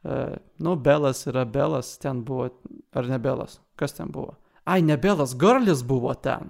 [0.02, 2.48] Uh, nu, Belas yra Belas, ten buvo,
[2.98, 4.32] ar ne Belas, kas ten buvo?
[4.66, 6.48] Ai, ne Belas, Garlis buvo ten.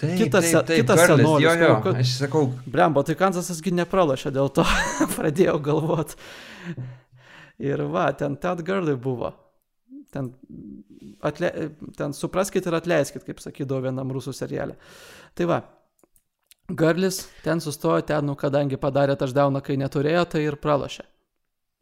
[0.00, 4.32] Taip, Kitas se- kitas Garlis, senolis, Jo, jo, kad- aš sakau, Blemba, tai Kanzasasgi nepralašė
[4.32, 4.64] dėl to,
[5.18, 6.14] pradėjau galvot.
[7.60, 9.34] Ir va, ten Ted Gurley buvo.
[10.10, 10.30] Ten,
[11.22, 11.50] atle,
[11.98, 14.78] ten supraskite ir atleiskit, kaip sakydavo vienam rusų serialė.
[15.36, 15.60] Tai va,
[16.70, 21.06] Garlis ten sustojo, ten, nu, kadangi padarė touchdowną, kai neturėjo, tai ir pralašė.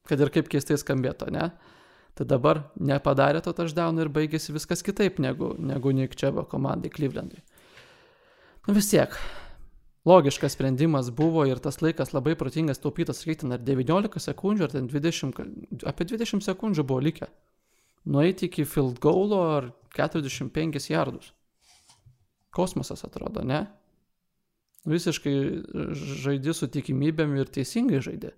[0.08, 1.50] Kad ir kaip keistai skambėtų, ne?
[2.16, 7.42] Tai dabar nepadarė to touchdowno ir baigėsi viskas kitaip negu, negu Nick Čebo komandai Clevelandui.
[8.66, 9.12] Nu vis tiek,
[10.08, 14.74] logiškas sprendimas buvo ir tas laikas labai protingas taupytas, kiek ten ar 19 sekundžių, ar
[14.74, 15.46] ten 20, ka-
[15.92, 17.28] apie 20 sekundžių buvo likę.
[18.08, 21.34] Nueiti iki field goalo ar 45 jardus.
[22.50, 23.66] Kosmosas atrodo, ne?
[24.88, 25.34] Visiškai
[26.24, 28.32] žaidži su tikimybėm ir teisingai žaidži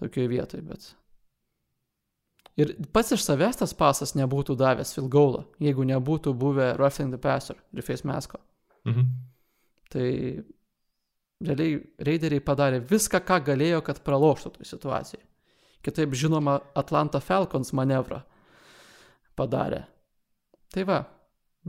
[0.00, 0.90] tokioje vietoje, bet...
[2.60, 7.20] Ir pats iš savęs tas pasas nebūtų davęs field goalo, jeigu nebūtų buvę roughing the
[7.20, 8.40] passer ir face masko.
[8.84, 9.06] mhm.
[9.92, 10.08] Tai
[11.44, 15.24] realiai raideriai padarė viską, ką galėjo, kad praloštų toj situacijai.
[15.82, 18.22] Kitaip žinoma, Atlanta Falcons manevrą
[19.36, 19.82] padarė.
[20.72, 21.00] Tai va,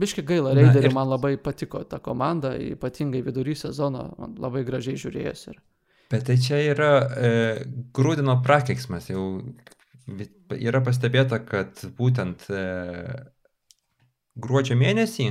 [0.00, 4.98] biški gaila, raideriai ir- man labai patiko ta komanda, ypatingai vidury sezono, man labai gražiai
[5.00, 5.46] žiūrėjęs.
[5.52, 5.60] Ir...
[6.10, 7.30] Bet tai čia yra e,
[7.96, 9.08] grūdino prakeiksmas.
[9.10, 9.24] Jau
[10.52, 12.64] yra pastebėta, kad būtent e,
[14.36, 15.30] gruodžio mėnesį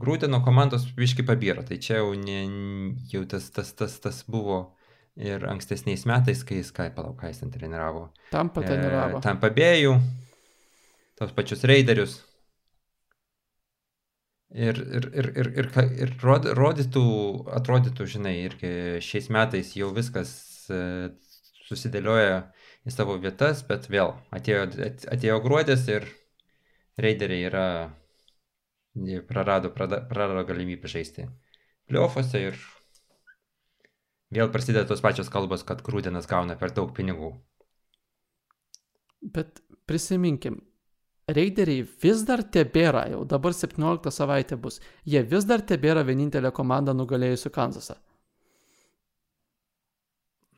[0.00, 1.64] grūdino komandos viški pabyra.
[1.66, 2.40] Tai čia jau, ne,
[3.12, 4.62] jau tas, tas, tas, tas buvo
[5.20, 8.08] ir ankstesniais metais, kai jis, ką, palauk, ką jis ten treniravo.
[8.32, 9.20] Tam pateniravo.
[9.24, 9.96] Tam pabėjų,
[11.20, 12.20] tos pačius raiderius.
[14.50, 15.68] Ir, ir, ir, ir, ir,
[16.04, 17.02] ir rod, rodytų,
[17.54, 18.70] atrodytų, žinai, irgi
[19.06, 20.32] šiais metais jau viskas
[20.74, 20.80] e,
[21.68, 22.40] susidėlioja
[22.82, 26.08] į savo vietas, bet vėl atėjo, at- atėjo gruodis ir
[26.98, 27.66] raideriai yra,
[29.28, 31.28] prarado, prarado galimybę žaisti
[31.90, 32.58] pliofose ir
[34.34, 37.32] vėl prasideda tos pačios kalbos, kad grūdinas gauna per daug pinigų.
[39.20, 40.60] Bet prisiminkim,
[41.36, 46.94] Raideriai vis dar tebėra, jau dabar 17 savaitė bus, jie vis dar tebėra vienintelė komanda
[46.96, 47.96] nugalėjusi Kanzasą.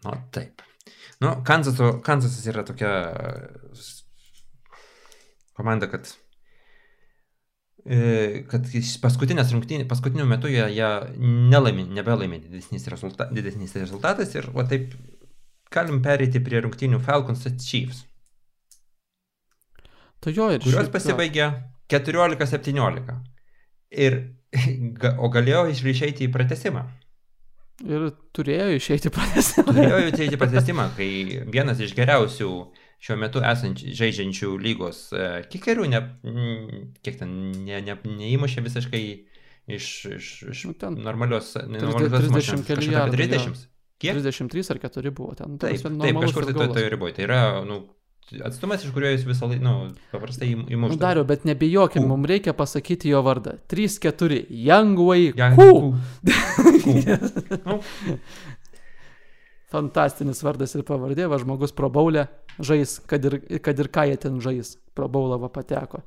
[0.02, 0.62] Nu, taip.
[1.22, 2.90] Nu, Kanzaso, Kanzasas yra tokia
[5.54, 6.08] komanda, kad
[7.86, 8.66] e, kad
[9.04, 10.90] paskutinės rungtynės, paskutiniu metu jie, jie
[11.52, 14.96] nelaimė, nebelaimė didesnis, rezulta, didesnis rezultatas ir va taip
[15.72, 18.02] galim pereiti prie rungtynių Falcons at Chiefs.
[20.22, 21.48] Tai jo ir kurios pasibaigė
[21.92, 23.16] 14-17.
[24.02, 24.18] Ir,
[25.22, 26.86] o galėjo išryšėti į pratesimą.
[27.82, 29.72] Ir turėjo išeiti pratesimą.
[29.72, 31.08] Turėjo išeiti pratesimą, kai
[31.50, 32.50] vienas iš geriausių
[33.02, 36.00] šiuo metu esančių žaidžiančių lygos uh, kikerių, ne,
[37.02, 37.32] kiek ten,
[37.66, 39.02] ne, ne, neįmušė visiškai
[39.66, 43.32] iš, iš, iš Nu, ten normalios, 30 normalios 30 mašinos, kažkur apie milijardų, jo.
[43.32, 43.66] 30.
[44.02, 44.20] Kiek?
[44.20, 45.58] 33 ar 4 buvo ten.
[45.58, 47.16] ta Taip, taip normalus kažkur tai toje riboje.
[47.18, 47.82] Tai yra, nu,
[48.44, 49.74] atstumas, iš kurio jis visą laiką, nu,
[50.12, 51.00] paprastai Nu, įmušta.
[51.00, 53.56] Dariu, bet nebijokim, mums reikia pasakyti jo vardą.
[53.72, 54.46] 3-4.
[54.50, 55.32] Young Way.
[55.38, 55.94] Young Kū.
[56.84, 57.60] Kū.
[57.66, 57.78] Nu.
[59.72, 62.26] Fantastinis vardas ir pavardė, va žmogus probaulė
[62.60, 64.76] žais, kad ir, kad ir ką jie ten žais.
[64.96, 66.02] Probaulava pateko.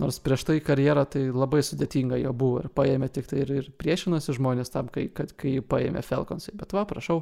[0.00, 3.68] Nors prieš tai karjerą tai labai sudėtinga jo buvo ir paėmė tik tai ir, ir
[3.78, 6.56] priešinosi žmonės tam, kai, kad, kai paėmė Falconsai.
[6.58, 7.20] Bet va, prašau,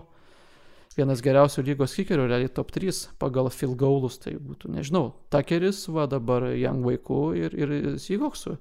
[0.99, 6.09] vienas geriausių lygos kikerių, realiai top 3 pagal field goalus, tai būtų, nežinau, Takeris, va
[6.11, 8.57] dabar Young vaikų ir, ir Seahawksų.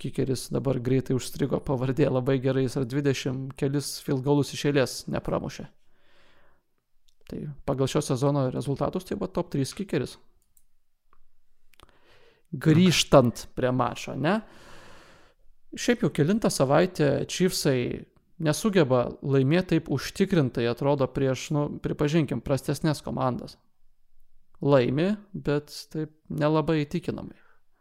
[0.00, 4.94] Kikeris dabar greitai užstrigo pavardė labai gerai, jis ar 20 kelis field goalus iš eilės
[5.12, 5.66] nepramušė.
[7.30, 10.16] Tai pagal šio sezono rezultatus tai buvo top 3 kikeris.
[12.50, 14.40] Grįžtant prie mačo, ne?
[15.78, 18.06] Šiaip jau kilintą savaitę Chiefsai
[18.40, 23.58] nesugeba laimėti taip užtikrintai, atrodo, prieš, nu, pripažinkim, prastesnės komandas.
[24.60, 27.38] Laimi, bet taip nelabai įtikinamai.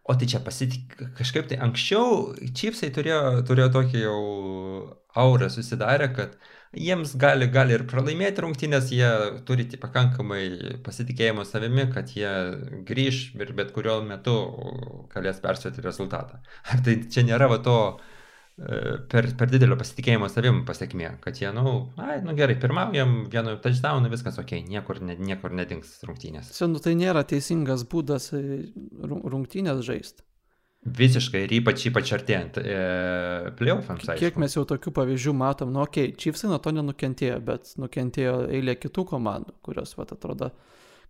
[0.10, 0.95] O tai čia pasitik...
[1.17, 4.22] kažkaip tai anksčiau čipsai turėjo, turėjo tokį jau
[5.22, 6.38] aurą susidarę, kad
[6.74, 9.10] jiems gali, gali ir pralaimėti rungtynės, jie
[9.45, 12.32] turi pakankamai pasitikėjimo savimi, kad jie
[12.89, 14.38] grįž ir bet kuriuo metu
[15.13, 16.41] galės persvėti rezultatą.
[16.74, 18.19] Ar tai čia nėra va to e,
[18.60, 24.10] per, per didelio pasitikėjimo savim pasiekmė, kad jie, nu, ai, nu gerai, pirmaujam vienu touchdownu,
[24.12, 26.52] viskas ok, niekur, ne, niekur nedings rungtynės.
[26.58, 28.41] Čia, nu, tai nėra teisingas būdas e,
[29.00, 30.26] ru- rungtynės žaisti.
[31.00, 32.76] Visiškai ir ypač, ypač artėjant e,
[33.60, 34.12] playoffams.
[34.19, 38.36] Kiek mes jau tokių pavyzdžių matom, nu, okei, okay, Chiefsai nuo to nenukentėjo, bet nukentėjo
[38.48, 40.52] eilė kitų komandų, kurios, va, atrodo,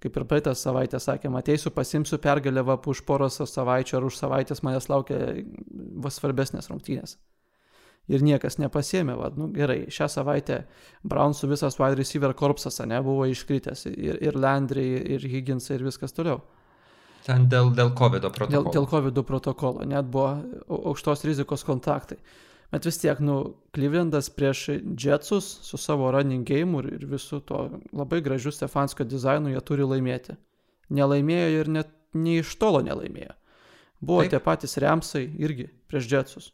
[0.01, 4.65] kaip ir praeitą savaitę sakėm, ateisiu, pasimsiu pergalę va už poros savaičių ar už savaitės
[4.65, 5.19] manęs laukia
[6.01, 7.17] va svarbesnės rungtynės.
[8.09, 10.63] Ir niekas nepasėmė, va, nu gerai, šią savaitę
[11.05, 16.15] Brownsų visas wide receiver korpsas, ne, buvo iškritęs ir, ir Landry, ir Higgins, ir viskas
[16.17, 16.39] toliau.
[17.27, 18.71] Ten dėl, dėl COVID Dėl, protokolo.
[18.73, 20.31] dėl COVID protokolo, net buvo
[20.69, 22.17] au- aukštos rizikos kontaktai.
[22.71, 24.65] Bet vis tiek, nu, Clevelandas prieš
[24.97, 27.61] Jetsus su savo running game ir, ir visų to
[27.97, 30.35] labai gražiu Stefanskio dizainu jie turi laimėti.
[30.89, 33.33] Nelaimėjo ir net nei iš tolo nelaimėjo.
[34.01, 34.21] Buvo.
[34.23, 34.31] Taip.
[34.31, 36.51] tie patys Remsai irgi prieš Jetsus.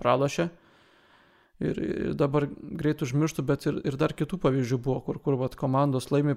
[0.00, 0.50] Pralošė.
[1.62, 5.54] Ir, ir dabar greit užmirštų, bet ir, ir dar kitų pavyzdžių buvo, kur, kur vat,
[5.58, 6.34] komandos laimi,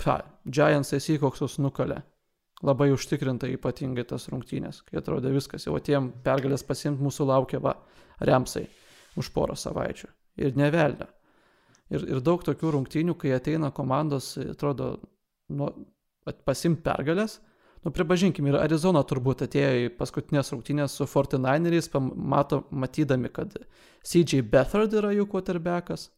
[0.00, 2.00] pa, Giantsai Seahawksus nukalė.
[2.62, 7.74] Labai užtikrintai ypatingai tas rungtynės, kai atrodė viskas, jau atėjom pergalės pasimti, mūsų laukia va,
[8.22, 8.68] Remsai
[9.18, 10.08] už porą savaičių.
[10.40, 11.08] Ir nevelnio.
[11.92, 14.94] Ir, ir daug tokių rungtynių, kai ateina komandos, atrodo,
[15.52, 15.68] nu,
[16.46, 17.40] pasimti pergalės.
[17.82, 23.56] Nu, pripažinkim, ir Arizona turbūt atėjo į paskutinės rungtynės su 49eriais, pamato, matydami, kad
[24.06, 26.10] CJ Bethard yra jų quarterbackas.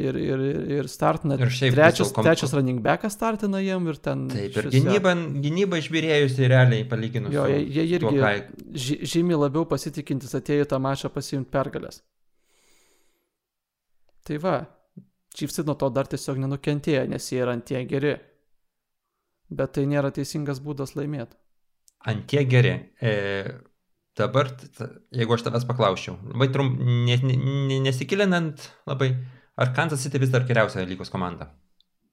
[0.00, 0.40] Ir, ir,
[0.72, 4.22] ir, startina Ir šiaip trečias, kom- trečias running backas startina jiem ir ten...
[4.32, 5.12] Taip, ir išvis, gynyba,
[5.44, 7.34] gynyba išbirėjusi realiai palyginus.
[7.36, 12.00] Jo, jie, jie tuo, irgi ką- ži, žymiai labiau pasitikintis atėjo tą mačą pasiimti pergalės.
[14.24, 14.56] Tai va,
[15.36, 18.16] Chiefsai nuo to dar tiesiog nenukentėjo, nes jie yra ant tie geri.
[19.52, 21.36] Bet tai nėra teisingas būdas laimėti.
[22.10, 22.70] ant tiek geri.
[23.00, 23.10] E,
[24.18, 24.48] dabar,
[25.14, 26.72] jeigu aš tavęs paklausčiau, labai trum,
[27.06, 27.36] ne, ne,
[27.68, 29.12] ne, nesigilinant labai,
[29.56, 31.50] ar Kansas City vis dar geriausia lygos komanda?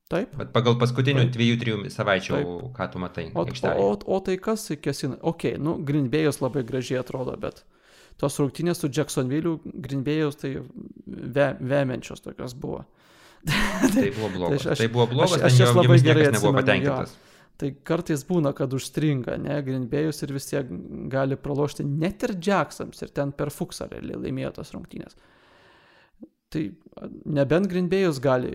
[0.10, 0.32] Taip?
[0.38, 1.34] Bet pagal paskutinių Taip.
[1.36, 2.54] dviejų, trijų savaičių, Taip.
[2.78, 3.26] ką tu matai.
[3.34, 5.18] O, o, o, o tai kas kesina?
[5.22, 7.64] Ok, nu, Greenbėjus labai gražiai atrodo, bet
[8.18, 10.56] tos rungtynės su Jacksonville, Greenbėjus tai
[11.08, 12.84] ve, vemenčios tokios buvo.
[13.46, 14.66] Tai buvo blogas.
[14.74, 16.98] aš- tai buvo blogas, aš- aš jo- labai gerai nebuvo atsimenu, jo.
[17.60, 20.70] Tai kartais būna, kad užstringa, ne, Greenbėjus ir vis tiek
[21.12, 25.18] gali pralošti net ir Jacksams ir ten per Fuksą realiai laimėjo tos rungtynės.
[26.50, 26.64] Tai
[27.28, 28.54] nebent Greenbėjus gali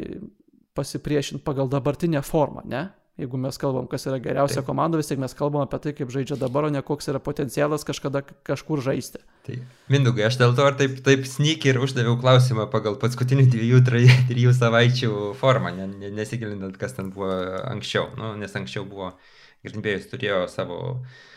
[0.74, 2.86] pasipriešinti pagal dabartinę formą, ne?
[3.14, 4.66] Jeigu mes kalbam, kas yra geriausia Taip.
[4.66, 7.86] komanda, vis tiek mes kalbam apie tai, kaip žaidžia dabar, o ne koks yra potencialas
[7.86, 9.20] kažkada kažkur žaisti.
[9.46, 9.58] Tai,
[9.92, 13.84] Mindugai, aš dėl to ir taip, taip snyk ir uždaviau klausimą pagal paskutinių dviejų,
[14.32, 15.70] trijų savaičių formą,
[16.02, 17.30] nesigilinant, kas ten buvo
[17.70, 18.10] anksčiau.
[18.18, 19.12] Nu, nes anksčiau buvo,
[19.64, 21.33] Grimbėjus turėjo savo e,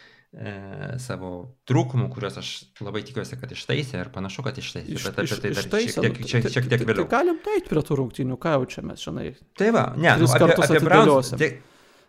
[1.02, 1.30] savo
[1.70, 2.50] trūkumų, kuriuos aš
[2.84, 4.98] labai tikiuosi, kad ištaisė ir panašu, kad ištaisė.
[4.98, 7.06] Iš, bet apie tai dar ištaisė, šiek tiek, šiek, šiek tiek vėliau.
[7.08, 9.32] Tai galim tai prie tų rungtynių, ką jau čia mes, žinai.
[9.58, 11.32] Tai va, ne, nu, apie, apie Browns.
[11.40, 11.50] Tai,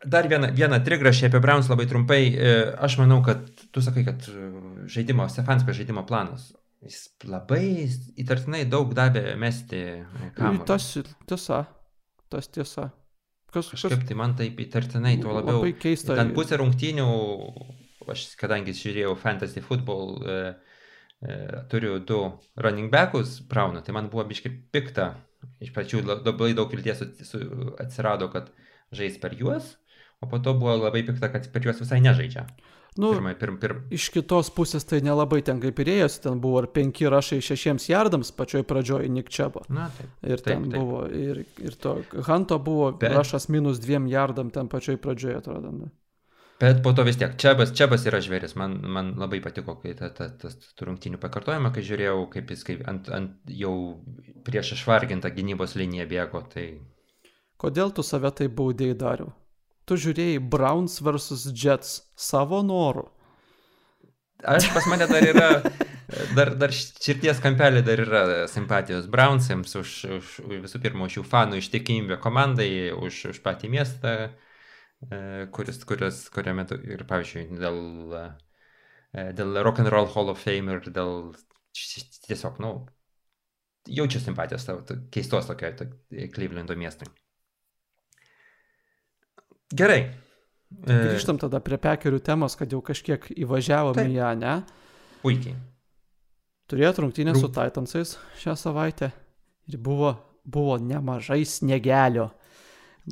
[0.05, 2.21] dar vieną, vieną trigrašį apie Browns labai trumpai.
[2.35, 2.53] E,
[2.89, 4.51] aš manau, kad tu sakai, kad e,
[4.91, 6.51] žaidimo, Stefansko žaidimo planas.
[6.85, 7.89] Jis labai
[8.19, 9.83] įtartinai daug davė mesti
[10.37, 10.67] kamuolį.
[10.69, 10.93] Tas
[11.27, 11.65] tiesa,
[12.31, 12.91] tas tiesa.
[13.49, 14.09] Kas, Kažkaip kas...
[14.11, 15.63] tai man taip įtartinai, tuo labiau.
[15.63, 16.15] Labai keista.
[16.19, 17.07] Ten pusė rungtynių
[18.15, 20.39] aš kadangi žiūrėjau fantasy football, e,
[21.23, 21.39] e,
[21.73, 22.21] turiu du
[22.61, 25.13] running backus Brauno, tai man buvo biškai pikta.
[25.63, 27.05] Iš pradžių labai daug vilties
[27.79, 28.51] atsirado, kad
[28.95, 29.77] žais per juos,
[30.19, 32.49] o po to buvo labai pikta, kad per juos visai nežaidžia.
[32.99, 33.85] Nu, pirmai, pirm, pirm.
[33.95, 37.87] Iš kitos pusės tai nelabai ten kaip ir ėjęs, ten buvo ar penki rašai šešiems
[37.93, 39.63] jardams pačioj pradžioj Nikčiabo.
[39.71, 40.09] Na, taip.
[40.27, 40.81] Ir taip, ten taip.
[40.81, 41.95] buvo, ir, ir to
[42.27, 43.15] Hanto buvo Bet...
[43.15, 45.71] rašas minus dviem jardam ten pačioj pradžioj, atrodo.
[45.77, 45.93] Ne?
[46.61, 50.11] Bet po to vis tiek, Čiabas, Čiabas yra žvėris, man, man labai patiko, kai tas
[50.17, 53.75] ta, ta, ta rungtinių pakartojama, kai žiūrėjau, kaip jis kaip ant, ant jau
[54.47, 56.43] prieš išvargintą gynybos liniją bėgo.
[56.51, 56.65] Tai...
[57.63, 59.31] Kodėl tu save tai baudėjai dariau?
[59.87, 61.47] Tu žiūrėjai Browns vs.
[61.55, 63.07] Jets savo noru.
[64.43, 65.49] Aš pas mane dar yra,
[66.35, 71.27] dar, dar širties kampelį dar yra simpatijos Brownsams už, už, už visų pirma, už jų
[71.31, 74.29] fanų ištikimybę komandai, už, už patį miestą E,
[75.55, 77.81] kuris, kuris, kuriame ir, pavyzdžiui, dėl,
[79.15, 81.31] e, dėl Rock and Roll Hall of Fame ir dėl
[82.27, 82.73] tiesiog, nu,
[83.89, 85.73] jaučiu simpatijos tavo, keistos tokio
[86.35, 87.09] Clevelando miestui.
[89.75, 90.01] Gerai.
[90.09, 94.55] E, Grįžtam tada prie pekerių temos, kad jau kažkiek įvažiavome į ją, ne?
[95.23, 95.57] Puikiai.
[96.69, 97.41] Turėjot rungtynę Rung...
[97.41, 99.11] su Titansais šią savaitę
[99.69, 100.13] ir buvo,
[100.45, 102.29] buvo nemažai sniegelio.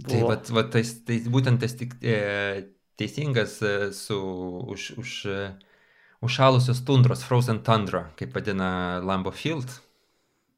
[0.04, 2.66] Tai, vat, vat, tai, tai būtent tas tik, e,
[3.00, 4.18] teisingas e, su
[4.74, 5.40] už, už, e,
[6.26, 9.70] užšalusios tundros, Frozen Tundra, kaip vadina Lambo Field,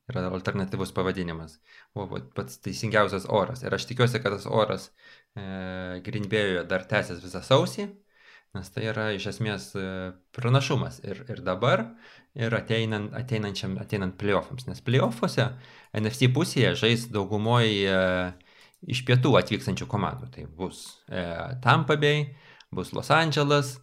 [0.09, 1.59] yra alternatyvus pavadinimas,
[1.95, 3.63] buvo pats teisingiausias oras.
[3.63, 4.89] Ir aš tikiuosi, kad tas oras
[5.37, 7.89] e, Greenbėjoje dar tęsis visą sausį,
[8.57, 9.87] nes tai yra iš esmės e,
[10.37, 11.85] pranašumas ir, ir dabar,
[12.39, 14.69] ir ateinant, ateinančiam, ateinant playoffams.
[14.71, 15.51] Nes playoffuose
[15.99, 17.99] NFC pusėje žais daugumoje
[18.87, 20.31] iš pietų atvykstančių komandų.
[20.35, 21.25] Tai bus e,
[21.65, 22.29] Tampa Bay,
[22.75, 23.77] bus Los Angeles,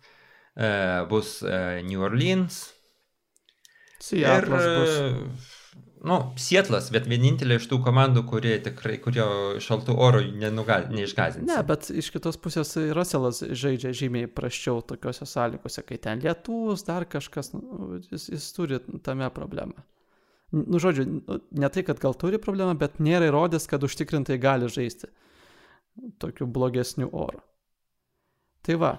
[0.56, 0.70] e,
[1.10, 2.64] bus e, New Orleans.
[4.04, 5.54] Seattle'as ir, bus.
[6.06, 9.26] Nu, Sietlas, bet vienintelė iš tų komandų, kurie tikrai, kurio
[9.64, 11.48] šaltų oro neišgazins.
[11.50, 17.08] Ne, bet iš kitos pusės Russellas žaidžia žymiai praščiau tokiuose sąlygose, kai ten lietus, dar
[17.10, 19.82] kažkas, nu, jis, jis turi tame problemą
[20.56, 24.70] nu, žodžiu, nu, ne tai, kad gal turi problemą, bet nėra įrodęs, kad užtikrintai gali
[24.72, 25.12] žaisti
[26.22, 27.42] tokiu blogesniu oru.
[28.66, 28.92] Tai va,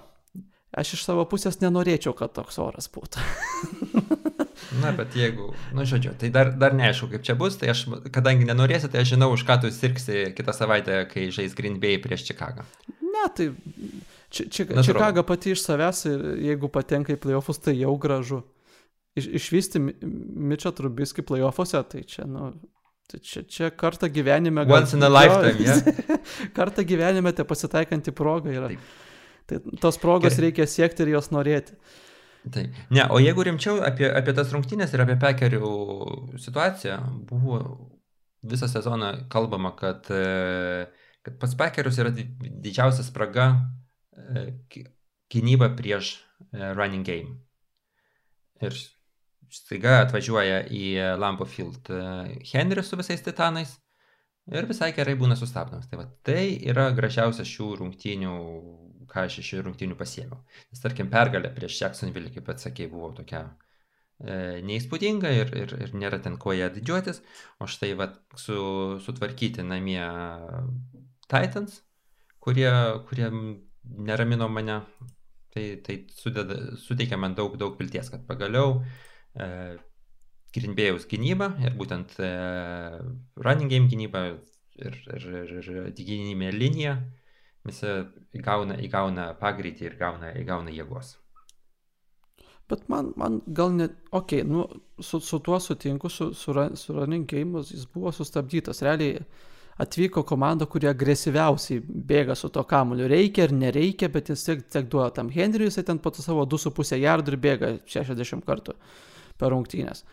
[0.77, 3.25] aš iš savo pusės nenorėčiau, kad toks oras būtų.
[4.83, 8.49] Na, bet jeigu, nu, žodžiu, tai dar, dar neaišku, kaip čia bus, tai aš, kadangi
[8.49, 12.27] nenorėsi, tai aš žinau, už ką tu sirksi kitą savaitę, kai žais Green Bay prieš
[12.29, 12.67] Čikagą.
[13.01, 13.51] Ne, tai
[14.31, 18.43] Či, či, Čikaga pati iš savęs ir jeigu patenka į playoffus, tai jau gražu
[19.17, 22.51] iš, išvysti Mičą Trubiskį playoffuose, tai čia, nu,
[23.11, 24.67] tai čia, čia kartą gyvenime...
[24.69, 26.19] Gal, Once in a lifetime, yeah.
[26.59, 28.73] kartą gyvenime te pasitaikanti proga yra.
[28.73, 28.95] Taip.
[29.47, 30.49] Tai tos progos Gerai.
[30.49, 31.77] reikia siekti ir jos norėti.
[32.51, 32.65] Tai.
[32.95, 35.71] Ne, o jeigu rimčiau apie, apie tas rungtynės ir apie pekerių
[36.43, 37.61] situaciją, buvo
[38.47, 40.87] visą sezoną kalbama, kad, e,
[41.27, 43.49] kad pas pekerius yra didžiausia spraga
[44.15, 44.47] e,
[45.33, 46.17] gynyba prieš
[46.53, 47.39] e, running game.
[48.63, 48.79] Ir
[49.53, 50.87] staiga atvažiuoja į
[51.21, 52.01] Lampo Field e,
[52.53, 53.77] Henris su visais titanais
[54.53, 55.89] ir visai gerai būna sustabdomas.
[55.91, 58.35] Tai, va, tai yra gražiausias šių rungtynių,
[59.11, 60.43] ką aš iš šių rungtynių pasėmiau.
[60.71, 65.97] Nes tarkim pergalė prieš Jacksonville, kaip pats sakėjai, buvo tokia e, neįspūdinga ir, ir, ir
[65.99, 67.23] nėra ten ko ją didžiuotis,
[67.61, 68.59] o štai va, su,
[69.07, 70.03] sutvarkyti namie
[71.27, 71.81] Titans,
[72.43, 72.71] kurie,
[73.09, 73.31] kurie
[73.83, 74.81] neramino mane,
[75.55, 79.16] tai, tai sudeda, suteikia man daug, daug vilties, kad pagaliau E,
[80.57, 82.17] Greenbėjaus gynyba ir būtent
[83.37, 84.23] running game gynyba
[84.79, 86.97] ir, ir, ir, ir gynybinė linija
[87.67, 87.93] visi
[88.39, 91.17] įgauna, įgauna pagreitį ir įgauna, įgauna jėgos.
[92.71, 94.65] Bet man, man gal net, okei, okay, nu,
[94.99, 98.83] su, su tuo sutinku, su, su, su running game jis buvo sustabdytas.
[98.83, 99.21] Realiai
[99.83, 103.07] atvyko komanda, kurie agresyviausiai bėga su to kamuliu.
[103.13, 106.47] Reikia ar nereikia, bet jis tiek, tiek duoda tam Henriui, jisai ten po to savo
[106.57, 108.75] 2,5 jardų ir bėga 60 kartų
[109.41, 110.05] per rungtynės.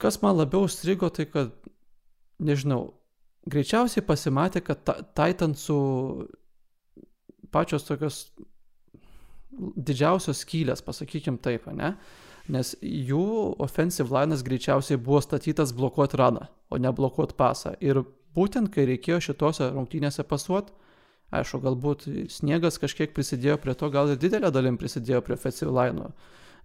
[0.00, 1.54] Kas man labiau strigo, tai kad,
[2.42, 2.90] nežinau,
[3.48, 4.84] greičiausiai pasimatė, kad
[5.16, 5.78] Titansų
[7.54, 8.20] pačios tokios
[9.56, 11.94] didžiausios skylės, pasakykim taip, ne?
[12.52, 17.72] Nes jų offensive linas greičiausiai buvo statytas blokuoti raną, o ne blokuoti pasą.
[17.82, 18.04] Ir
[18.36, 20.74] būtent kai reikėjo šitose rungtynėse pasuoti,
[21.34, 26.12] aišku, galbūt sniegas kažkiek prisidėjo prie to, gal ir didelė dalim prisidėjo prie offensive lino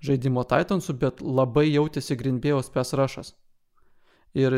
[0.02, 3.34] žaidimo Titansų, bet labai jautėsi Grindbėjaus pes rašas.
[4.38, 4.56] Ir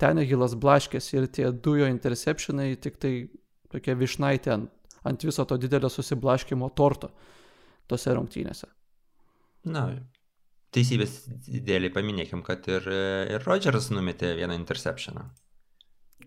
[0.00, 3.12] Tenegilas blaškėsi ir tie dujo interceptionai tik tai
[3.72, 4.68] tokia višnaitė ant,
[5.08, 7.12] ant viso to didelio susiblaškimo torto
[7.88, 8.68] tose rungtynėse.
[9.72, 9.86] Na,
[10.76, 12.84] teisybės dėliai paminėkim, kad ir,
[13.32, 15.24] ir Rodgeras numetė vieną interceptioną.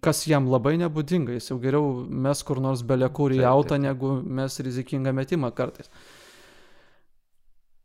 [0.01, 4.55] Kas jam labai nebūdinga, jis jau geriau mes kur nors belekur į autą, negu mes
[4.63, 5.91] rizikingą metimą kartais.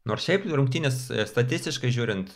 [0.09, 2.35] Nors šiaip rungtynės statistiškai žiūrint,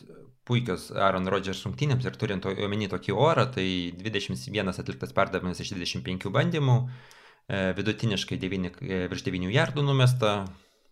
[0.48, 3.66] puikios Aaron Rodgers rungtynėms ir turint omeny tokį orą, tai
[3.98, 10.32] 21 atliktas perdavimas iš 25 bandymų, e, vidutiniškai 9, e, virš 9 jardų numesta,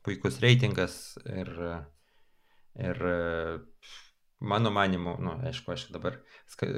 [0.04, 1.48] puikus reitingas ir,
[2.76, 3.00] ir
[4.40, 6.20] mano manimu, nu, aišku, aš dabar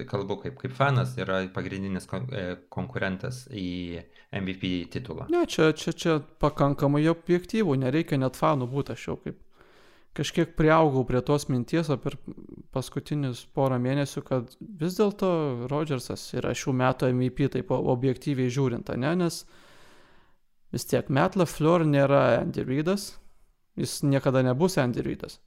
[0.09, 3.99] kalbu kaip, kaip fanas, yra pagrindinis e, konkurentas į
[4.31, 5.27] MVP titulą.
[5.35, 9.43] Ne, čia, čia, čia pakankamai objektyvų, nereikia net fanų būti, aš jau kaip
[10.19, 12.17] kažkiek prieaugau prie tos minties, per
[12.75, 15.31] paskutinius porą mėnesių, kad vis dėlto
[15.71, 19.45] Rodžersas yra šių metų MVP, taip objektyviai žiūrint, ne, nes
[20.75, 23.13] vis tiek Met LaFleur nėra Andy Reidas,
[23.79, 25.39] jis niekada nebus Andy Reidas,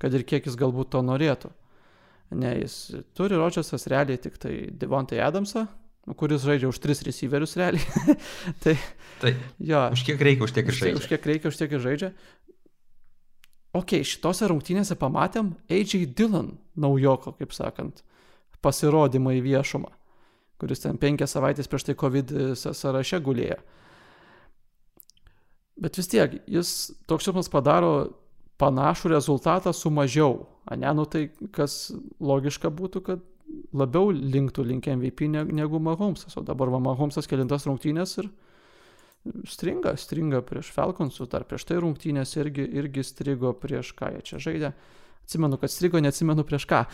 [0.00, 1.52] kad ir kiek jis galbūt to norėtų.
[2.38, 2.78] Ne, jis
[3.16, 5.66] turi Rodžersas realiai tik tai Devontai Adamsą,
[6.16, 8.16] kuris žaidžia už tris receiverius realiai.
[8.64, 8.76] tai,
[9.20, 11.00] tai jo, už kiek reikia, už tiek ir žaidžia.
[11.00, 12.12] Už kiek reikia, už tiek ir žaidžia
[13.76, 16.06] ok, šitose rungtynėse pamatėm A.J.
[16.16, 18.02] Dillon naujoko, kaip sakant,
[18.64, 19.90] pasirodymą į viešumą,
[20.58, 23.58] kuris ten penkias savaitės prieš tai COVID sąraše gulėjo.
[25.78, 26.72] Bet vis tiek, jis
[27.06, 27.92] toks jausmas padaro
[28.58, 30.40] panašų rezultatą su mažiau.
[30.74, 33.22] Ne, nu tai kas logiška būtų, kad
[33.72, 36.34] labiau linktų link MVP negu Mahomesas.
[36.36, 38.28] O dabar Mahomesas kelintas rungtynės ir
[39.46, 44.40] stringa, stringa prieš Falconsus, dar prieš tai rungtynės irgi, irgi strigo prieš ką jie čia
[44.42, 44.72] žaidė.
[45.28, 46.84] Atsimenu, kad strigo, neatsimenu prieš ką.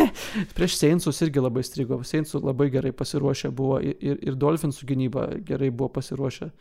[0.56, 1.98] prieš Seinsus irgi labai strigo.
[2.06, 6.52] Seinsus labai gerai pasiruošę buvo ir, ir, Dolphinsų gynyba gerai buvo pasiruošę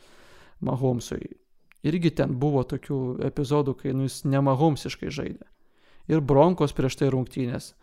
[0.66, 1.36] Mahomesui.
[1.86, 5.46] Irgi ten buvo tokių epizodų, kai nu, jis nemahomsiškai žaidė.
[6.10, 7.76] Ir Bronkos prieš tai rungtynės.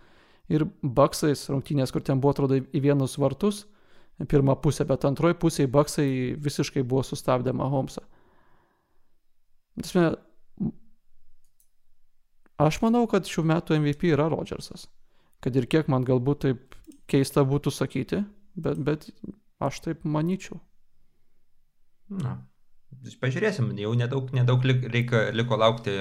[0.50, 3.64] Ir Baksais rungtynės, kur ten buvo, atrodo, į vienus vartus
[4.24, 8.02] pirmą pusę, bet antroji pusė Baksai visiškai buvo sustabdę Mahomesą.
[12.56, 14.86] Aš manau, kad šių metų MVP yra Rodžersas.
[15.44, 16.78] Kad ir kiek man galbūt taip
[17.10, 18.22] keista būtų sakyti,
[18.56, 19.04] bet, bet
[19.60, 20.56] aš taip manyčiau.
[22.08, 22.38] Na,
[23.20, 25.92] pažiūrėsim, jau nedaug, nedaug lik, reikia, liko laukti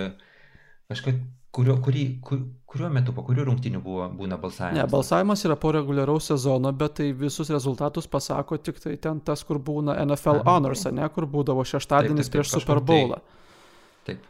[0.87, 1.19] kažkaip
[1.55, 4.75] Kurio, kurį, kur, kuriuo metu, po kurių rungtinių buvo, būna balsavimas?
[4.75, 9.45] Ne, balsavimas yra po reguliaraus sezono, bet tai visus rezultatus pasako tik tai ten tas,
[9.47, 13.21] kur būna NFL Aha, Honors, ne, kur būdavo šeštadienis taip, taip, taip, prieš Super Bowlą.
[13.21, 14.25] Tai, taip.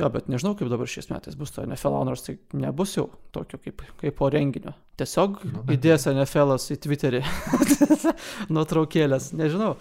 [0.00, 3.62] Jo, bet nežinau, kaip dabar šiais metais bus to NFL Honors, tai nebus jau tokio
[3.62, 4.74] kaip, kaip po renginio.
[5.00, 7.22] Tiesiog nu, įdės NFL'as į Twitterį
[8.56, 9.76] nuotraukėlės, nežinau.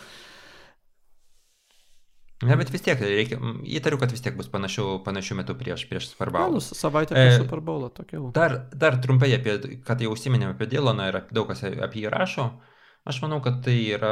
[2.43, 3.38] Ne, bet vis tiek, reikia,
[3.77, 6.57] įtariu, kad vis tiek bus panašių, panašių metų prieš, prieš Super Bowl.
[6.57, 8.19] Nu, savaitę prieš e, Super Bowl tokia.
[8.36, 9.55] Dar, dar trumpai apie,
[9.88, 12.49] kad jau užsiminėm apie Dylaną ir daug kas apie jį rašo.
[13.07, 14.11] Aš manau, kad tai yra,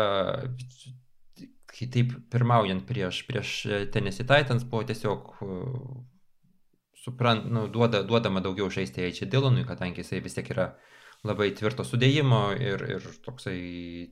[1.74, 3.54] kai taip pirmaujant prieš, prieš
[3.92, 5.36] Tennessee Titans, buvo tiesiog
[7.04, 9.28] suprant, nu, duoda, duodama daugiau žaisti H.
[9.28, 10.72] Dylanui, kadangi jisai vis tiek yra
[11.28, 13.58] labai tvirto sudėjimo ir, ir toksai,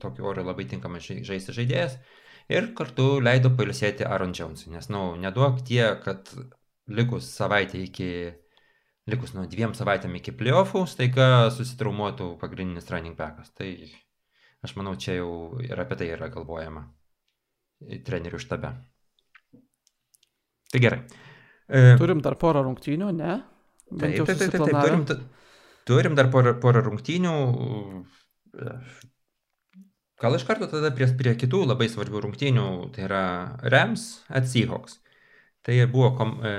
[0.04, 1.96] tokio oro labai tinkamas žaisti žaidėjas
[2.50, 6.32] ir kartu leido pailsėti Aaron Jonesui, nes, na, nu, neduok tie, kad
[6.90, 8.08] likus savaitę iki,
[9.10, 13.52] likus, nu, dviem savaitėm iki playoffų, staiga susitraumuotų pagrindinis running backas.
[13.56, 13.68] Tai
[14.62, 16.86] aš manau, čia jau ir apie tai yra galvojama
[18.06, 18.72] trenerių štabe.
[20.72, 21.02] Tai gerai.
[21.68, 23.38] E, turim dar porą rungtynių, ne?
[23.92, 25.26] Taip, taip, taip, taip, taip, turim,
[25.88, 27.34] turim dar porą, porą rungtynių.
[30.22, 33.24] Gal iš karto tada prie, prie kitų labai svarbių rungtynių, tai yra
[33.74, 35.00] Rams at Seahawks.
[35.66, 36.54] Tai buvo kom, e,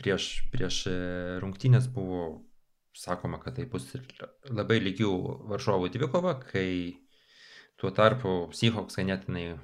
[0.00, 0.98] prieš, prieš e,
[1.40, 2.24] rungtynės buvo
[2.96, 3.90] sakoma, kad tai bus
[4.48, 5.12] labai lygių
[5.50, 6.68] varžovų dvikova, kai
[7.80, 9.56] Tuo tarpu Seahawks ganėtinai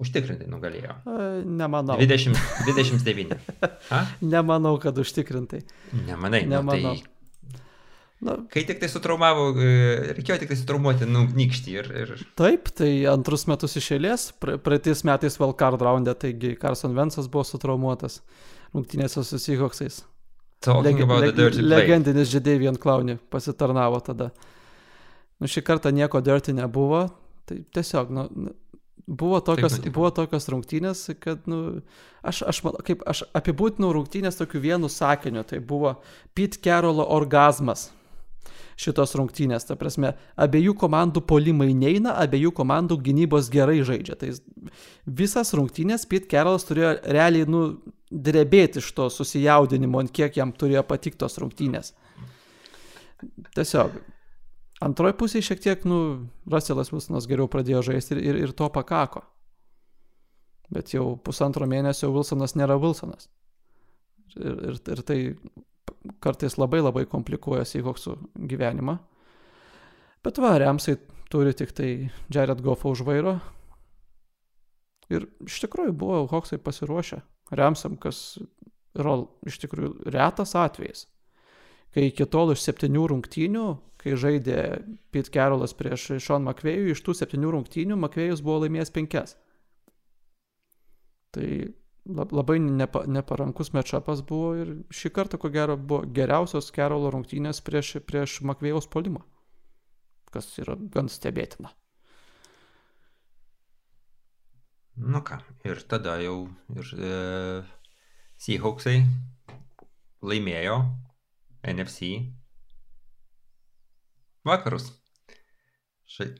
[0.00, 0.94] užtikrintai nugalėjo.
[1.04, 1.98] E, Nemanau.
[2.00, 3.36] 20, 29.
[3.96, 4.00] A?
[4.24, 5.60] Nemanau, kad užtikrintai.
[6.08, 6.96] Nemanai, Nemanau.
[6.96, 7.15] nu, tai
[8.24, 12.70] Na, kai tik tai sutraumavo, e, reikėjo tik tai sutraumuoti, nu, nykštį ir, ir taip,
[12.72, 18.22] tai antrus metus iš eilės, pra- praeitais metais Valkard raundė, taigi Carson Vensas buvo sutraumuotas
[18.74, 20.02] rungtynėse su Seahawksais.
[20.64, 21.68] talking Legi- about the leg- dirty play.
[21.86, 24.30] legendinis Žydėvien Klauni pasitarnavo tada.
[25.38, 27.10] Nu, šį kartą nieko dirty nebuvo,
[27.44, 28.54] tai tiesiog, nu, nu,
[29.06, 31.82] buvo tokios, buvo tokios rungtynės, kad, nu,
[32.24, 35.98] aš, aš, kaip, aš apibūtinau rungtynės tokiu vienu sakiniu, tai buvo
[36.34, 37.90] Pete Carrollo orgasmas
[38.76, 44.18] šitos rungtynės, ta prasme, abiejų komandų polimai neina, abiejų komandų gynybos gerai žaidžia.
[44.20, 44.32] Tai
[45.06, 47.62] visas rungtynės Pete Carrollas turėjo realiai, nu,
[48.10, 51.94] drebėti iš to susijaudinimo, ant kiek jam turėjo patiktos rungtynės.
[53.56, 53.96] Tiesiog.
[54.84, 59.24] Antroji pusė šiek tiek, nu, Russellas Wilsonas geriau pradėjo žaisti ir, ir, ir to pakako.
[60.72, 63.30] Bet jau pusantro mėnesio Wilsonas nėra Wilsonas.
[64.36, 65.18] Ir, ir, ir tai
[66.22, 68.16] kartais labai labai komplikuoja Seahawksų
[68.50, 68.96] gyvenimą.
[70.26, 70.96] Bet va, Remsai
[71.30, 71.90] turi tik tai
[72.32, 73.38] Jared Goffą už vairo.
[75.12, 77.20] Ir iš tikrųjų buvo Hawksai pasiruošę.
[77.54, 78.38] Remsam, kas
[78.98, 81.06] yra iš tikrųjų retas atvejis.
[81.94, 83.66] Kai iki tol iš septynių rungtynių,
[84.02, 84.60] kai žaidė
[85.14, 89.36] Pete Carrollas prieš Sean McVėjų, iš tų septynių rungtynių McVėjus buvo laimėjęs penkias.
[91.34, 91.48] Tai
[92.06, 97.96] labai nepa, neparankus matchupas buvo ir šį kartą, ko gero, buvo geriausios Carrollo rungtynės prieš,
[98.06, 99.24] prieš McVėjaus polimą.
[100.32, 101.72] Kas yra gan stebėtina.
[104.96, 107.10] Nu ką, ir tada jau ir e,
[108.40, 109.02] Seahawksai
[110.24, 110.78] laimėjo
[111.68, 112.14] NFC
[114.46, 114.88] vakarus.
[116.08, 116.30] Šai,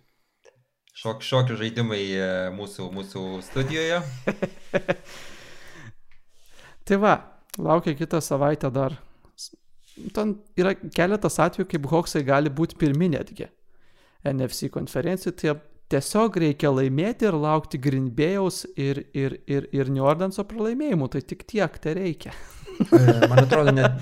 [0.96, 4.00] šok, šokių žaidimai e, mūsų, mūsų studijoje.
[6.86, 7.14] Tai va,
[7.58, 8.94] laukia kitą savaitę dar.
[10.14, 13.48] Ten yra keletas atvejų, kaip Hawksai gali būti pirmi netgi.
[14.26, 15.54] NFC konferencijų, tai
[15.92, 21.08] tiesiog reikia laimėti ir laukti Greenbėjaus ir, ir, ir, ir New Orleanso pralaimėjimų.
[21.14, 22.34] Tai tik tiek tai reikia.
[22.76, 23.96] E, Man atrodo, net.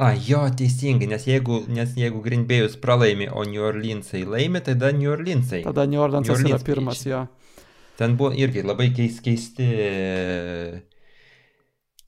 [0.00, 4.92] A, jo, teisingai, nes jeigu, nes jeigu Green Bay'us pralaimi, o New Orleansai laimi, tada
[4.96, 5.62] New Orleansai.
[5.66, 7.10] Tada New Orleansas New yra Orleans pirmas, keičia.
[7.10, 7.64] jo.
[8.00, 9.66] Ten buvo irgi labai keis, keisti.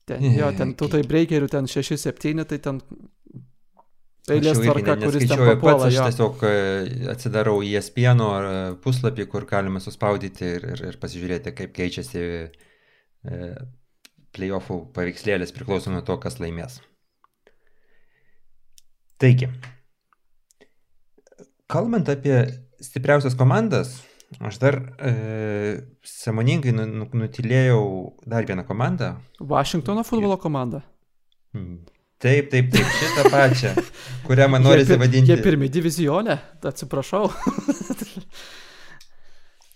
[0.09, 2.81] Ten, jo, ten tų tai breakerių ten 6-7, tai ten
[4.31, 5.87] eilės tvarka, kuris ten neskaičiuoju pats, papuola.
[5.89, 6.07] aš Jo.
[6.07, 6.53] tiesiog e,
[7.13, 13.43] atsidarau ESPN e, puslapį, kur galima suspaudyti ir, ir, ir pasižiūrėti, kaip keičiasi e,
[14.33, 16.79] playoffų paveikslėlis priklauso nuo to, kas laimės.
[19.21, 19.47] Taigi,
[21.71, 22.41] kalbant apie
[22.83, 24.01] stipriausias komandas,
[24.39, 25.13] aš dar e,
[26.07, 27.83] samoningai nu, nu, nutilėjau
[28.29, 29.13] dar vieną komandą.
[29.39, 30.81] Vašingtono futbolo komanda.
[31.53, 31.81] Mm.
[32.23, 33.73] Taip, taip, taip, šitą pačią,
[34.23, 35.33] kurią man pir- vadinti.
[35.33, 37.27] Jie pirmi divizionė, atsiprašau.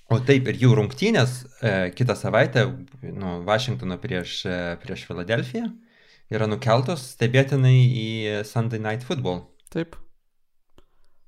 [0.08, 2.64] O taip, ir jų rungtynės e, kitą savaitę,
[3.12, 5.66] nu, Vašingtono prieš, e, prieš Filadelfiją,
[6.32, 8.08] yra nukeltos stebėtinai į
[8.48, 9.44] Sunday Night Football.
[9.74, 10.00] Taip.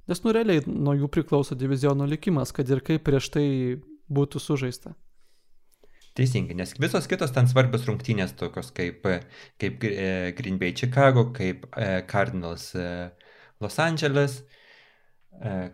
[0.10, 3.46] Nes nu realiai nuo jų priklauso diviziono likimas, kad ir kaip prieš tai
[4.10, 4.96] būtų sužaista.
[6.18, 9.06] Teisingai, nes visos kitos ten svarbios rungtynės, tokios kaip,
[9.62, 12.88] kaip e, Green Bay Chicago, kaip e, Cardinals e,
[13.62, 14.42] Los Angeles,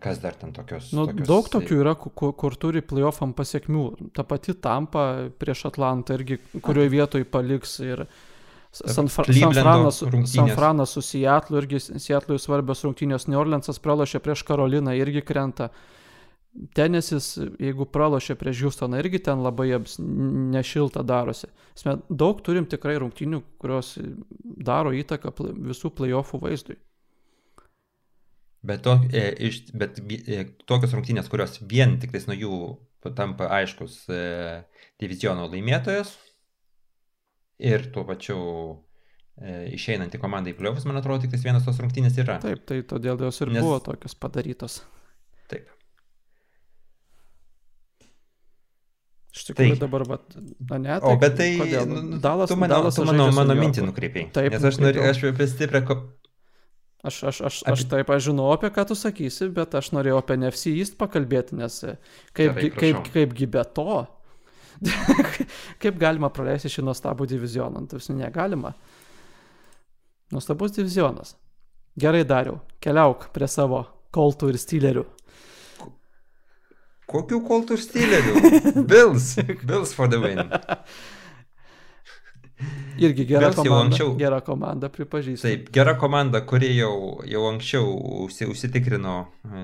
[0.03, 0.91] kas dar ten tokios.
[0.93, 3.85] Nu, tokios daug tokių yra, kur, kur, turi playoffam pasiekmių.
[4.13, 5.05] Ta pati Tampa
[5.39, 8.03] prieš Atlantą irgi, kurioje vietoje paliks ir
[8.75, 10.03] San, San, Franas.
[10.25, 13.29] San Franas su Seattle irgi Seattle svarbios rungtynės.
[13.31, 15.69] New Orleansas pralošė prieš Karoliną irgi krenta.
[16.75, 19.69] Tenesis, jeigu pralošė prieš Houstoną, irgi ten labai
[20.55, 21.49] nešilta darosi.
[21.75, 23.95] Sme, daug turim tikrai rungtynių, kurios
[24.43, 25.33] daro įtaką
[25.71, 26.77] visų playoffų vaizdui.
[28.65, 32.61] Bet, to, e, iš, bet e, tokios rungtynės, kurios vien tik tais nuo jų
[33.15, 34.21] tampa aiškus e,
[35.03, 36.15] diviziono laimėtojas
[37.59, 38.37] ir tuo pačiu
[39.39, 42.39] e, išeinanti komanda į pliovus, man atrodo, tik tais vienas tos rungtynės yra.
[42.43, 44.81] Taip, tai todėl jos ir Nes- buvo tokios padarytos.
[45.51, 45.69] Taip.
[49.35, 50.17] Iš tikrųjų Tai- dabar, va,
[50.71, 51.87] na ne, O bet tai, kodėl?
[51.91, 54.29] nu, nu, Dalas, tu mano, Dalasas tu su mano mintį nukreipiai.
[54.31, 55.11] Taip, Nes aš, noriu, nukreipiau.
[55.11, 55.81] aš apie stiprią...
[55.89, 55.97] Ko...
[57.05, 60.37] Aš, aš, aš, aš taip, aš žinau, apie ką tu sakysi, bet aš norėjau apie
[60.39, 61.97] NFC East pakalbėti, nes e,
[62.33, 64.05] kaip, kaip, kaip, kaipgi be to,
[65.81, 68.73] kaip galima praleisti šį nuostabų divizioną, nu, tarsi negalima.
[70.33, 71.35] Nuostabus divizionas.
[71.95, 75.05] Gerai dariau, keliauk prie savo koltų ir stylerių.
[77.05, 78.83] Kokių koltų stilių?
[78.89, 79.35] Bills.
[79.69, 80.39] Bills for the win.
[82.97, 83.83] Irgi gera Bills komanda.
[83.83, 85.43] anksčiau- Gera komanda, pripažįstu.
[85.45, 87.89] Taip, gera komanda, kuri jau, jau anksčiau
[88.25, 89.15] užsi, užsitikrino
[89.45, 89.63] e,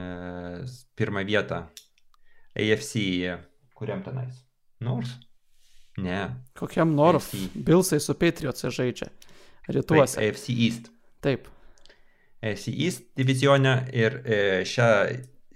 [0.99, 1.63] pirmą vietą
[2.53, 2.99] AFC.
[3.73, 4.35] Kuriam tenais?
[4.81, 5.09] Nors?
[6.01, 6.21] Ne.
[6.57, 7.31] Kokiam nors.
[7.55, 9.09] Bilsai su Patriots žaidžia.
[9.11, 10.17] Taip, Rytuose.
[10.23, 10.89] AFC East.
[11.21, 11.47] Taip.
[12.41, 14.87] AFC East divisione ir e, šią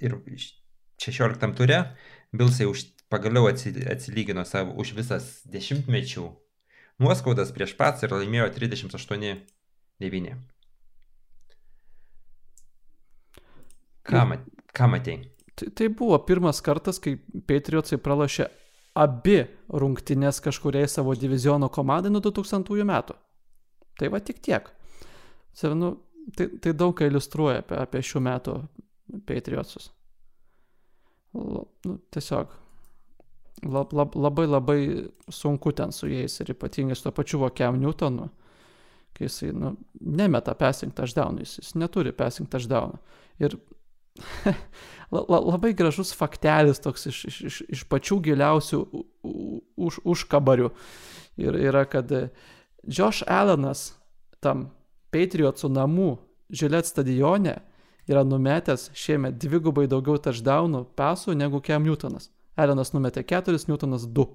[0.06, 0.18] ir
[1.02, 1.80] 16 ture
[2.36, 6.26] Bilsai už, pagaliau atsi- atsilygino savo už visas dešimtmečių
[7.02, 10.36] nuoskaudas prieš pats ir laimėjo 38-9.
[14.06, 14.46] Ką, mat,
[14.76, 15.18] ką matei?
[15.56, 17.16] Tai, tai buvo pirmas kartas, kai
[17.50, 18.52] Patriotsai pralašė
[18.96, 23.16] abi rungtynės kažkuriai savo diviziono komandai nuo 2000 metų.
[24.00, 24.68] Tai va tik tiek.
[25.76, 25.92] Nu,
[26.36, 28.56] tai, tai daug ką iliustruoja apie, apie šių metų
[29.28, 29.92] Patriotsus.
[31.36, 31.66] Nu,
[32.16, 32.52] tiesiog
[33.64, 34.80] lab, lab, labai labai
[35.32, 38.30] sunku ten su jais ir ypatingai su to pačiu Vokiam Newtonu,
[39.16, 42.98] kai jisai nu, nemeta passing touchdown, jis, jis neturi passing touchdown.
[43.40, 43.58] Ir
[45.12, 48.82] labai gražus faktelis toks iš, iš, iš, pačių giliausių
[49.76, 50.72] už, užkabarių.
[51.42, 52.12] Ir yra, kad
[52.88, 53.94] Josh Allenas
[54.44, 54.70] tam
[55.12, 56.14] Patriotsų namų
[56.50, 57.56] Žilet stadione
[58.06, 62.30] yra numetęs šiemet dvigubai daugiau touchdownų pasų negu Cam Newtonas.
[62.56, 64.26] Allenas numetė 4, Newtonas 2.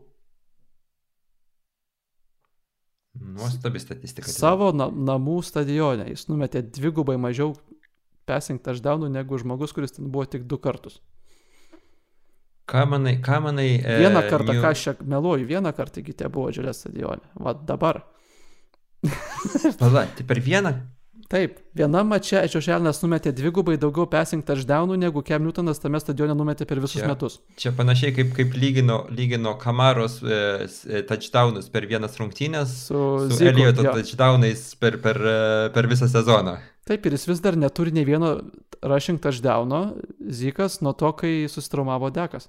[3.21, 4.31] Nuostabi statistika.
[4.31, 7.55] Savo na, namų stadione jis numetė dvigubai mažiau
[8.31, 11.01] passing touchdownų negu žmogus, kuris ten buvo tik du kartus.
[12.71, 13.69] Ką manai, ką manai?
[13.83, 17.25] E, Vieną kartą, New- ką aš čia meluoju, vieną kartą iki te buvo Žilet stadione.
[17.35, 18.05] Va dabar.
[19.81, 20.75] Pala, tai per vieną
[21.31, 26.67] Taip, vienam mače Ečiošelnas numetė dvigubai daugiau passing touchdownų negu Cam Newtonas tame stadione numetė
[26.67, 27.37] per visus Čia- metus.
[27.61, 30.41] Čia panašiai kaip, kaip lygino, lygino Kamaros e,
[30.91, 36.57] e, touchdownus per vienas rungtynės Su, su Elioto touchdownais per, per, e, per visą sezoną.
[36.89, 38.33] Taip, ir jis vis dar neturi nei vieno
[38.83, 39.83] rushing touchdowno,
[40.33, 42.49] Zikas nuo to, kai susitraumavo dekas.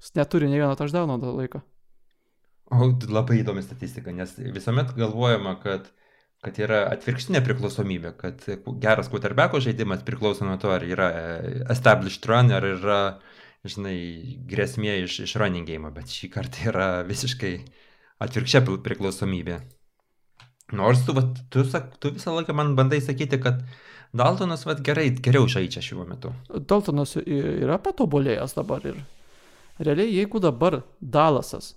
[0.00, 1.60] Jis neturi nei vieno touchdowno to laiko.
[2.70, 5.88] O labai įdomi statistika, nes visuomet galvojama, kad,
[6.44, 8.46] kad yra atvirkštinė priklausomybė, kad
[8.80, 11.24] geras quarterbacko žaidimas priklauso nuo to, ar yra e,
[11.74, 13.00] established run, ar yra,
[13.66, 13.96] žinai,
[14.48, 17.52] grėsmė iš, iš running game, bet šį kartą yra visiškai
[18.22, 19.58] atvirkščia pri- priklausomybė.
[20.76, 23.62] Nors tu, vat, tu, sak, tu visą laiką man bandai sakyti, kad
[24.16, 26.32] Daltonas vat, gerai, geriau žaidžia šiuo metu.
[26.50, 29.00] Daltonas yra patobulėjęs dabar ir
[29.78, 31.74] realiai, jeigu dabar Dalasas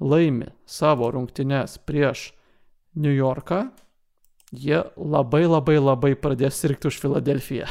[0.00, 2.32] laimi savo rungtynes prieš
[2.94, 3.68] New Yorką,
[4.54, 7.68] jie labai labai labai pradės sirgti už Filadelfiją.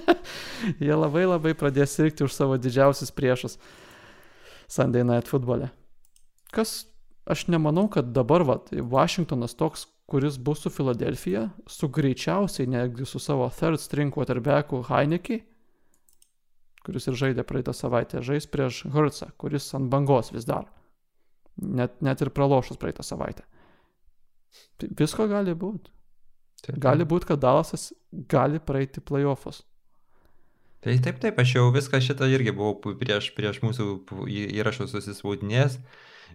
[0.86, 3.58] jie labai labai pradės sirgti už savo didžiausius priešus
[4.70, 5.70] Sunday Night futbole.
[6.54, 6.89] Kas,
[7.24, 13.18] aš nemanau, kad dabar vat, Washingtonas toks, kuris bus su Filadelfija, su greičiausiai netgi su
[13.18, 15.40] savo third string quarterbacku Heineke,
[16.86, 20.66] kuris ir žaidė praeitą savaitę, žais prieš Hurtsą, kuris ant bangos vis dar.
[21.60, 23.44] Net, net ir pralošus praeitą savaitę.
[24.80, 25.92] Tai Visko gali būti.
[26.80, 29.62] Gali būti, kad Dalasas gali praeiti playoffus.
[30.80, 33.86] Tai taip, taip, aš jau viską šitą irgi buvau prieš, prieš mūsų
[34.56, 35.76] įrašus susispaudinės.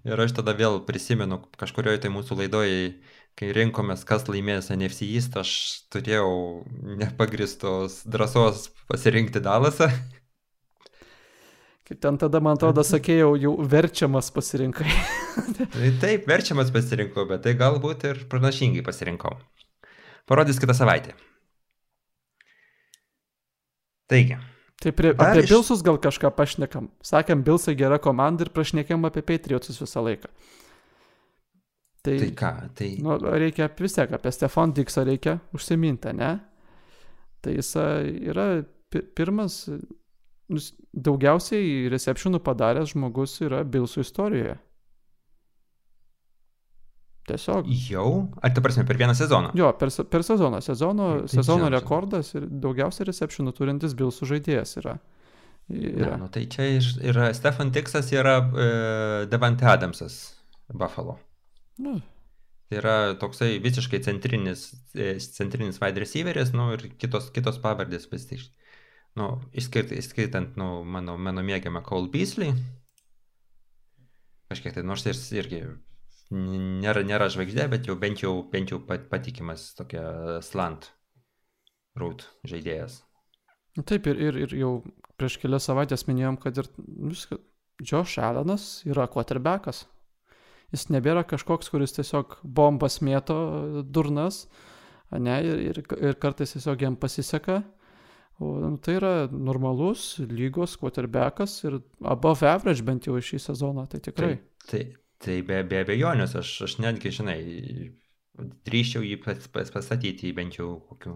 [0.04, 2.96] Ir aš tada vėl prisimenu kažkurioje tai mūsų laidoje,
[3.40, 5.52] kai rinkomės, kas laimės NFC East, aš
[5.94, 6.66] turėjau
[7.02, 9.90] nepagristos drąsos pasirinkti Dalasą.
[11.86, 14.90] Kaip ten tada, man atrodo, sakėjau, jau verčiamas pasirinkai.
[15.76, 19.36] Tai taip, verčiamas pasirinkau, bet tai galbūt ir pranašingai pasirinkau.
[20.26, 21.14] Parodys kitą savaitę.
[24.10, 24.40] Taigi,
[24.84, 25.52] Tai prie, Dar apie iš-.
[25.54, 26.90] Bilsus gal kažką pašnekam.
[27.06, 30.32] Sakėm, Bilsai gera komanda ir prašnekėm apie Patriotsus visą laiką.
[32.06, 32.90] Tai, tai ką, tai...
[33.02, 36.36] nu, reikia vis tiek apie Stefan Diksą reikia užsiminti, ne?
[37.42, 38.46] Tai jis yra
[38.94, 39.64] pi- pirmas,
[40.94, 44.60] daugiausiai receptionų padaręs žmogus yra Bilsų istorijoje.
[47.26, 47.66] Tiesiog.
[47.90, 48.10] Jau?
[48.46, 49.50] Ar tai prasme, per vieną sezoną?
[49.58, 50.60] Jo, per, per sezoną.
[50.62, 51.80] Sezono, Tai sezono didžiausia.
[51.80, 54.98] rekordas ir daugiausiai receptionų turintis Bilsų žaidėjas yra.
[55.74, 56.20] Yra.
[56.22, 56.68] nu, tai čia
[57.02, 58.68] yra Stefan Tiksas, yra e,
[59.32, 60.20] Devante Adamsas
[60.70, 61.18] Buffalo.
[61.82, 61.96] Nu,
[62.70, 64.68] Tai yra toksai visiškai centrinis,
[64.98, 68.46] e, centrinis wide receiveris, nu ir kitos, kitos pavardės vis tik.
[69.18, 72.54] Nu, išskirt, išskirtant, nu, mano, mano mėgiamą Cole Beasley.
[74.50, 75.78] Kažkiek tai, nors jis irgi n-
[76.34, 80.92] nėra, nėra žvaigždė, bet jau bent jau, bent jau pat- patikimas tokia slant
[82.00, 83.02] root žaidėjas.
[83.76, 84.72] Nu Taip ir, ir, ir jau
[85.20, 86.70] prieš kelias savaitės minėjom, kad ir
[87.12, 87.42] viskas,
[87.84, 89.84] Josh Allenas yra quarterbackas.
[90.72, 93.36] Jis nebėra kažkoks, kuris tiesiog bombas mėto
[93.84, 94.46] durnas,
[95.12, 97.62] ne, ir, ir, ir kartais tiesiog jam pasiseka.
[98.44, 104.02] O nu, tai yra normalus lygos quarterbackas ir above average bent jau šį sezoną, tai
[104.04, 104.34] tikrai.
[104.36, 104.82] Tai, tai,
[105.26, 107.38] tai be, be abejonės, aš, aš netgi, žinai,
[108.68, 111.16] drįščiau jį pas, pas, pastatyti bent jau kokių.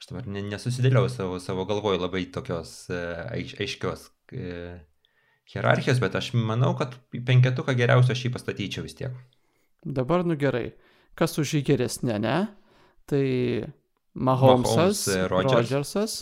[0.00, 4.08] Aš dabar nesusidėliau savo, savo galvoj labai tokios aiš, aiškios
[5.52, 9.14] hierarchijos, bet aš manau, kad penketuką geriausia aš jį pastatyčiau vis tiek.
[9.84, 10.72] Dabar nu gerai.
[11.14, 12.38] Kas už jį geresnė, ne?
[13.06, 13.24] Tai
[14.14, 15.54] Mahomesas, Mahomes, Rodgers.
[15.60, 16.16] Rodgersas.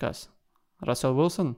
[0.00, 0.26] Kas?
[0.82, 1.54] Russell Wilson?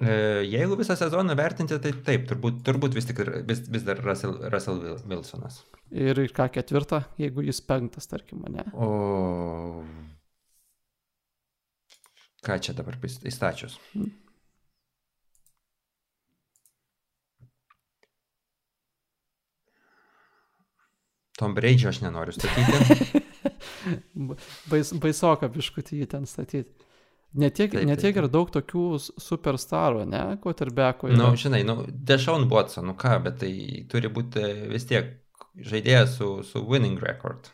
[0.00, 0.12] E,
[0.48, 4.80] Jeigu visą sezoną vertinti, tai taip, turbūt, turbūt vis, tik, vis, vis dar Russell, Russell
[4.80, 5.58] Wil- Wilsonas.
[5.92, 8.64] Ir ką ketvirtą, jeigu jis penktas, tarkim, ne?
[8.72, 9.84] O.
[12.46, 13.76] Ką čia dabar įstačius?
[21.38, 23.20] Tom Braidžio aš nenoriu statyti.
[24.70, 26.68] Bais, baisoka biškutį jį ten statyti.
[27.30, 28.24] Netiek, Taip, netiek taip.
[28.24, 28.84] ir daug tokių
[29.22, 31.12] superstarų, ne, quarterbackų.
[31.14, 33.52] Na, nu, žinai, nu, Dešaun Watson, nu ką, bet tai
[33.90, 35.12] turi būti vis tiek
[35.54, 37.52] žaidėjas su, su winning record.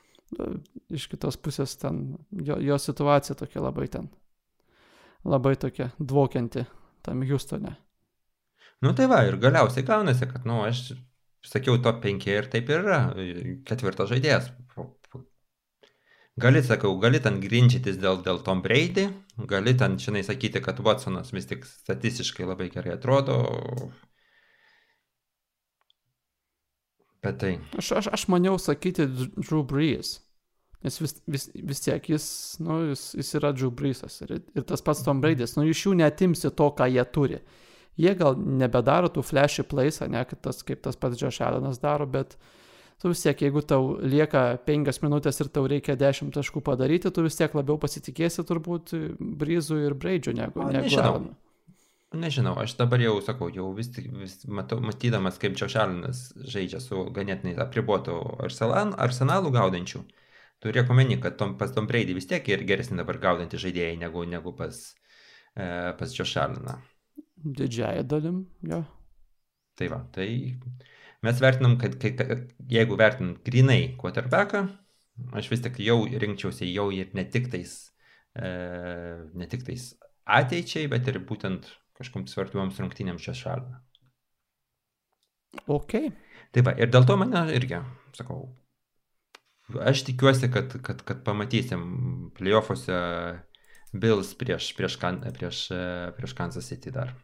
[0.88, 4.08] Iš kitos pusės ten, jo, jo situacija tokia labai ten,
[5.28, 6.64] labai tokia dvokianti
[7.04, 7.76] tam Houstone.
[8.80, 10.94] Nu tai va, ir galiausiai gaunasi, kad, nu, aš
[11.46, 13.00] sakiau top 5 ir taip ir yra.
[13.68, 14.50] Ketvirtas žaidėjas.
[16.36, 19.06] Gali, sakau, gali ten grinčytis dėl, dėl Tom Brady,
[19.48, 23.38] gali ten, žinai, sakyti, kad Watsonas vis tik statistiškai labai gerai atrodo.
[27.24, 30.10] Bet tai, Aš, aš, aš maniau sakyti Dr- Drew Brees,
[30.84, 32.26] nes vis, vis, vis tiek jis,
[32.60, 35.94] nu, jis, jis yra Drew Breesas ir, ir tas pats Tom Braidis, nu, iš jų
[36.02, 37.40] netimsi to, ką jie turi.
[37.96, 42.04] Jie gal nebedaro tų flashy plays, ne, kad tas, kaip tas pats Josh Allenas daro,
[42.04, 42.36] bet
[43.02, 47.22] tu vis tiek, jeigu tau lieka penkias minutės ir tau reikia dešimt taškų padaryti, tu
[47.26, 51.12] vis tiek labiau pasitikėsi turbūt Breezų ir Braidžių negu, O, negu nežinau.
[51.18, 51.34] Allenu.
[52.16, 54.06] nežinau, aš dabar jau sakau, jau vis tik,
[54.80, 58.14] matydamas, kaip Džošalinas žaidžia su ganėtinai apribotu
[58.46, 60.04] arselan- arsenalu gaudančiu,
[60.64, 64.24] turiu omeny, kad tom, pas Tom Brady vis tiek ir geresni dabar gaudantys žaidėjai negu,
[64.24, 64.94] negu pas,
[65.54, 66.78] e, pas Džošaliną.
[67.44, 68.80] Didžiaja dalim, jo.
[69.76, 70.56] Tai va, tai
[71.26, 74.66] mes vertinam, kad, kad jeigu vertinam grinai quarterbacką,
[75.36, 77.74] aš vis tik jau rinkčiausi jau ir ne tik tais,
[78.36, 78.50] e,
[79.34, 79.88] ne tik tais
[80.38, 83.80] ateičiai, bet ir būtent kažkoms svarbiams rungtynėms čia šalina.
[85.72, 85.98] Ok.
[86.52, 87.80] Tai va, ir dėl to mane irgi,
[88.16, 88.46] sakau,
[89.82, 93.00] aš tikiuosi, kad, kad, kad pamatysim playoffuose
[93.96, 95.60] Bills prieš, prieš, prieš,
[96.16, 97.14] prieš Kansas City dar.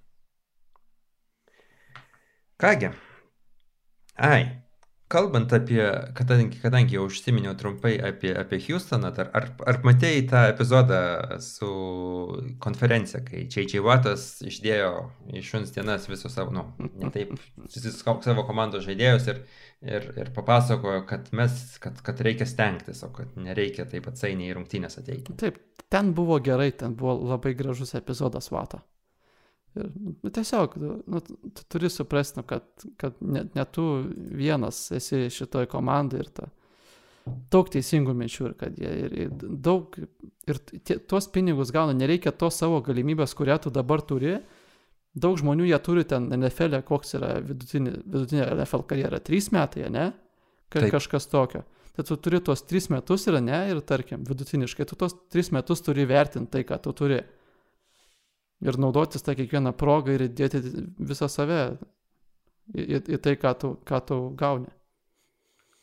[2.63, 2.93] Kągi,
[4.17, 4.63] ai,
[5.13, 5.83] kalbant apie,
[6.17, 11.01] kadangi, kadangi jau užsiminiau trumpai apie, apie Houstoną, dar, ar, ar matėjai tą epizodą
[11.45, 11.73] su
[12.65, 13.83] konferencija, kai J.J.
[13.85, 14.93] Wattas išdėjo
[15.41, 16.65] iš šuns dienas visus savo, nu,
[17.03, 17.35] ne taip,
[17.67, 19.43] visus savo komandos žaidėjus ir,
[19.85, 24.57] ir, ir papasakojo, kad mes, kad, kad reikia stengtis, o kad nereikia taip atsainiai į
[24.61, 25.37] rungtynės ateiti.
[25.43, 25.61] Taip,
[25.93, 28.81] ten buvo gerai, ten buvo labai gražus epizodas Vato.
[29.73, 30.75] Ir, nu, tiesiog,
[31.09, 32.67] nu, tu tu turi suprasti, nu, kad,
[33.01, 33.87] kad net ne tu
[34.37, 36.49] vienas esi šitoj komandai ir ta,
[37.53, 39.95] daug teisingų minčių ir kad jie ir, ir daug,
[40.49, 44.41] ir tie, tuos pinigus gauna, nereikia tos savo galimybės, kurią tu dabar turi.
[45.13, 49.89] Daug žmonių jie turi ten NFL, -e, koks yra vidutinė, vidutinė NFL karjera, trys metai,
[49.93, 50.11] ne?
[50.73, 50.93] Ka, Taip.
[50.95, 51.65] kažkas tokio.
[51.93, 55.85] Tai tu turi tuos tris metus ir ne, ir tarkim, vidutiniškai tu tuos tris metus
[55.85, 57.21] turi vertinti tai, ką tu turi.
[58.63, 60.61] Ir naudotis tą kiekvieną progą ir įdėti
[61.03, 61.63] visą save
[62.71, 64.71] į, į, į tai, ką tu, ką tu gauni.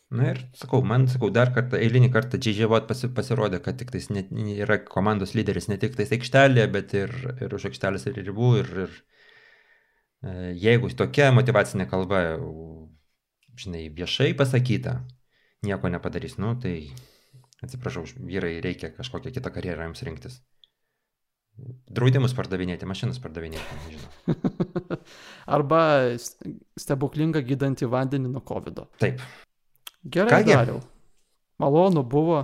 [0.09, 2.65] Na ir sakau, man sakau, dar kartą, eilinį kartą J.J.
[2.71, 4.23] Watt pasi, pasirodė, kad tik tais ne,
[4.55, 7.13] yra komandos lyderis ne tik tais aikštelėje, bet ir,
[7.45, 8.49] ir už aikštelės ir ribų.
[8.63, 8.95] Ir, ir
[10.25, 12.23] e, jeigu tokia motivacinė kalba,
[13.59, 14.95] žinai, viešai pasakyta,
[15.67, 16.79] nieko nepadarys, nu tai
[17.61, 20.41] atsiprašau, vyrai reikia kažkokią kitą karjerą jums rinktis.
[21.89, 24.97] Draudimus pardavinėti, mašinas pardavinėti, nežinau.
[25.57, 25.81] Arba
[26.79, 28.83] stebuklingą gydantį vandenį nuo COVID.
[28.83, 28.87] -o.
[29.01, 29.23] Taip,
[30.03, 30.53] Gerai, Kągi.
[30.53, 30.79] dariau.
[31.59, 32.43] Malonu buvo.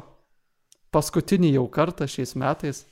[0.92, 2.86] Paskutinį jau kartą šiais metais.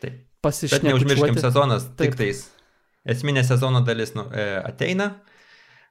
[0.00, 0.22] taip.
[0.46, 2.12] Bet neužmirškim, sezonas Taip.
[2.12, 2.44] tik tais
[3.06, 5.08] esminė sezono dalis nu, e, ateina,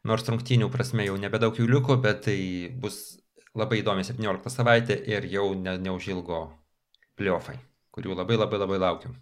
[0.08, 2.38] nors rungtynių prasme jau nebedaug jų liko, bet tai
[2.72, 3.18] bus
[3.56, 6.40] labai įdomi 17 savaitė ir jau ne, neužilgo
[7.20, 7.58] playoffai,
[7.96, 9.14] kurių labai labai labai laukiu.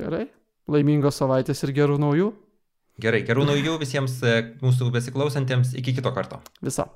[0.00, 0.26] Gerai.
[0.70, 2.30] Laimingos savaitės ir gerų naujų.
[3.04, 5.74] Gerai, gerų naujų visiems e, mūsų besiklausantiems.
[5.80, 6.40] Iki kito karto.
[6.64, 6.86] Visa.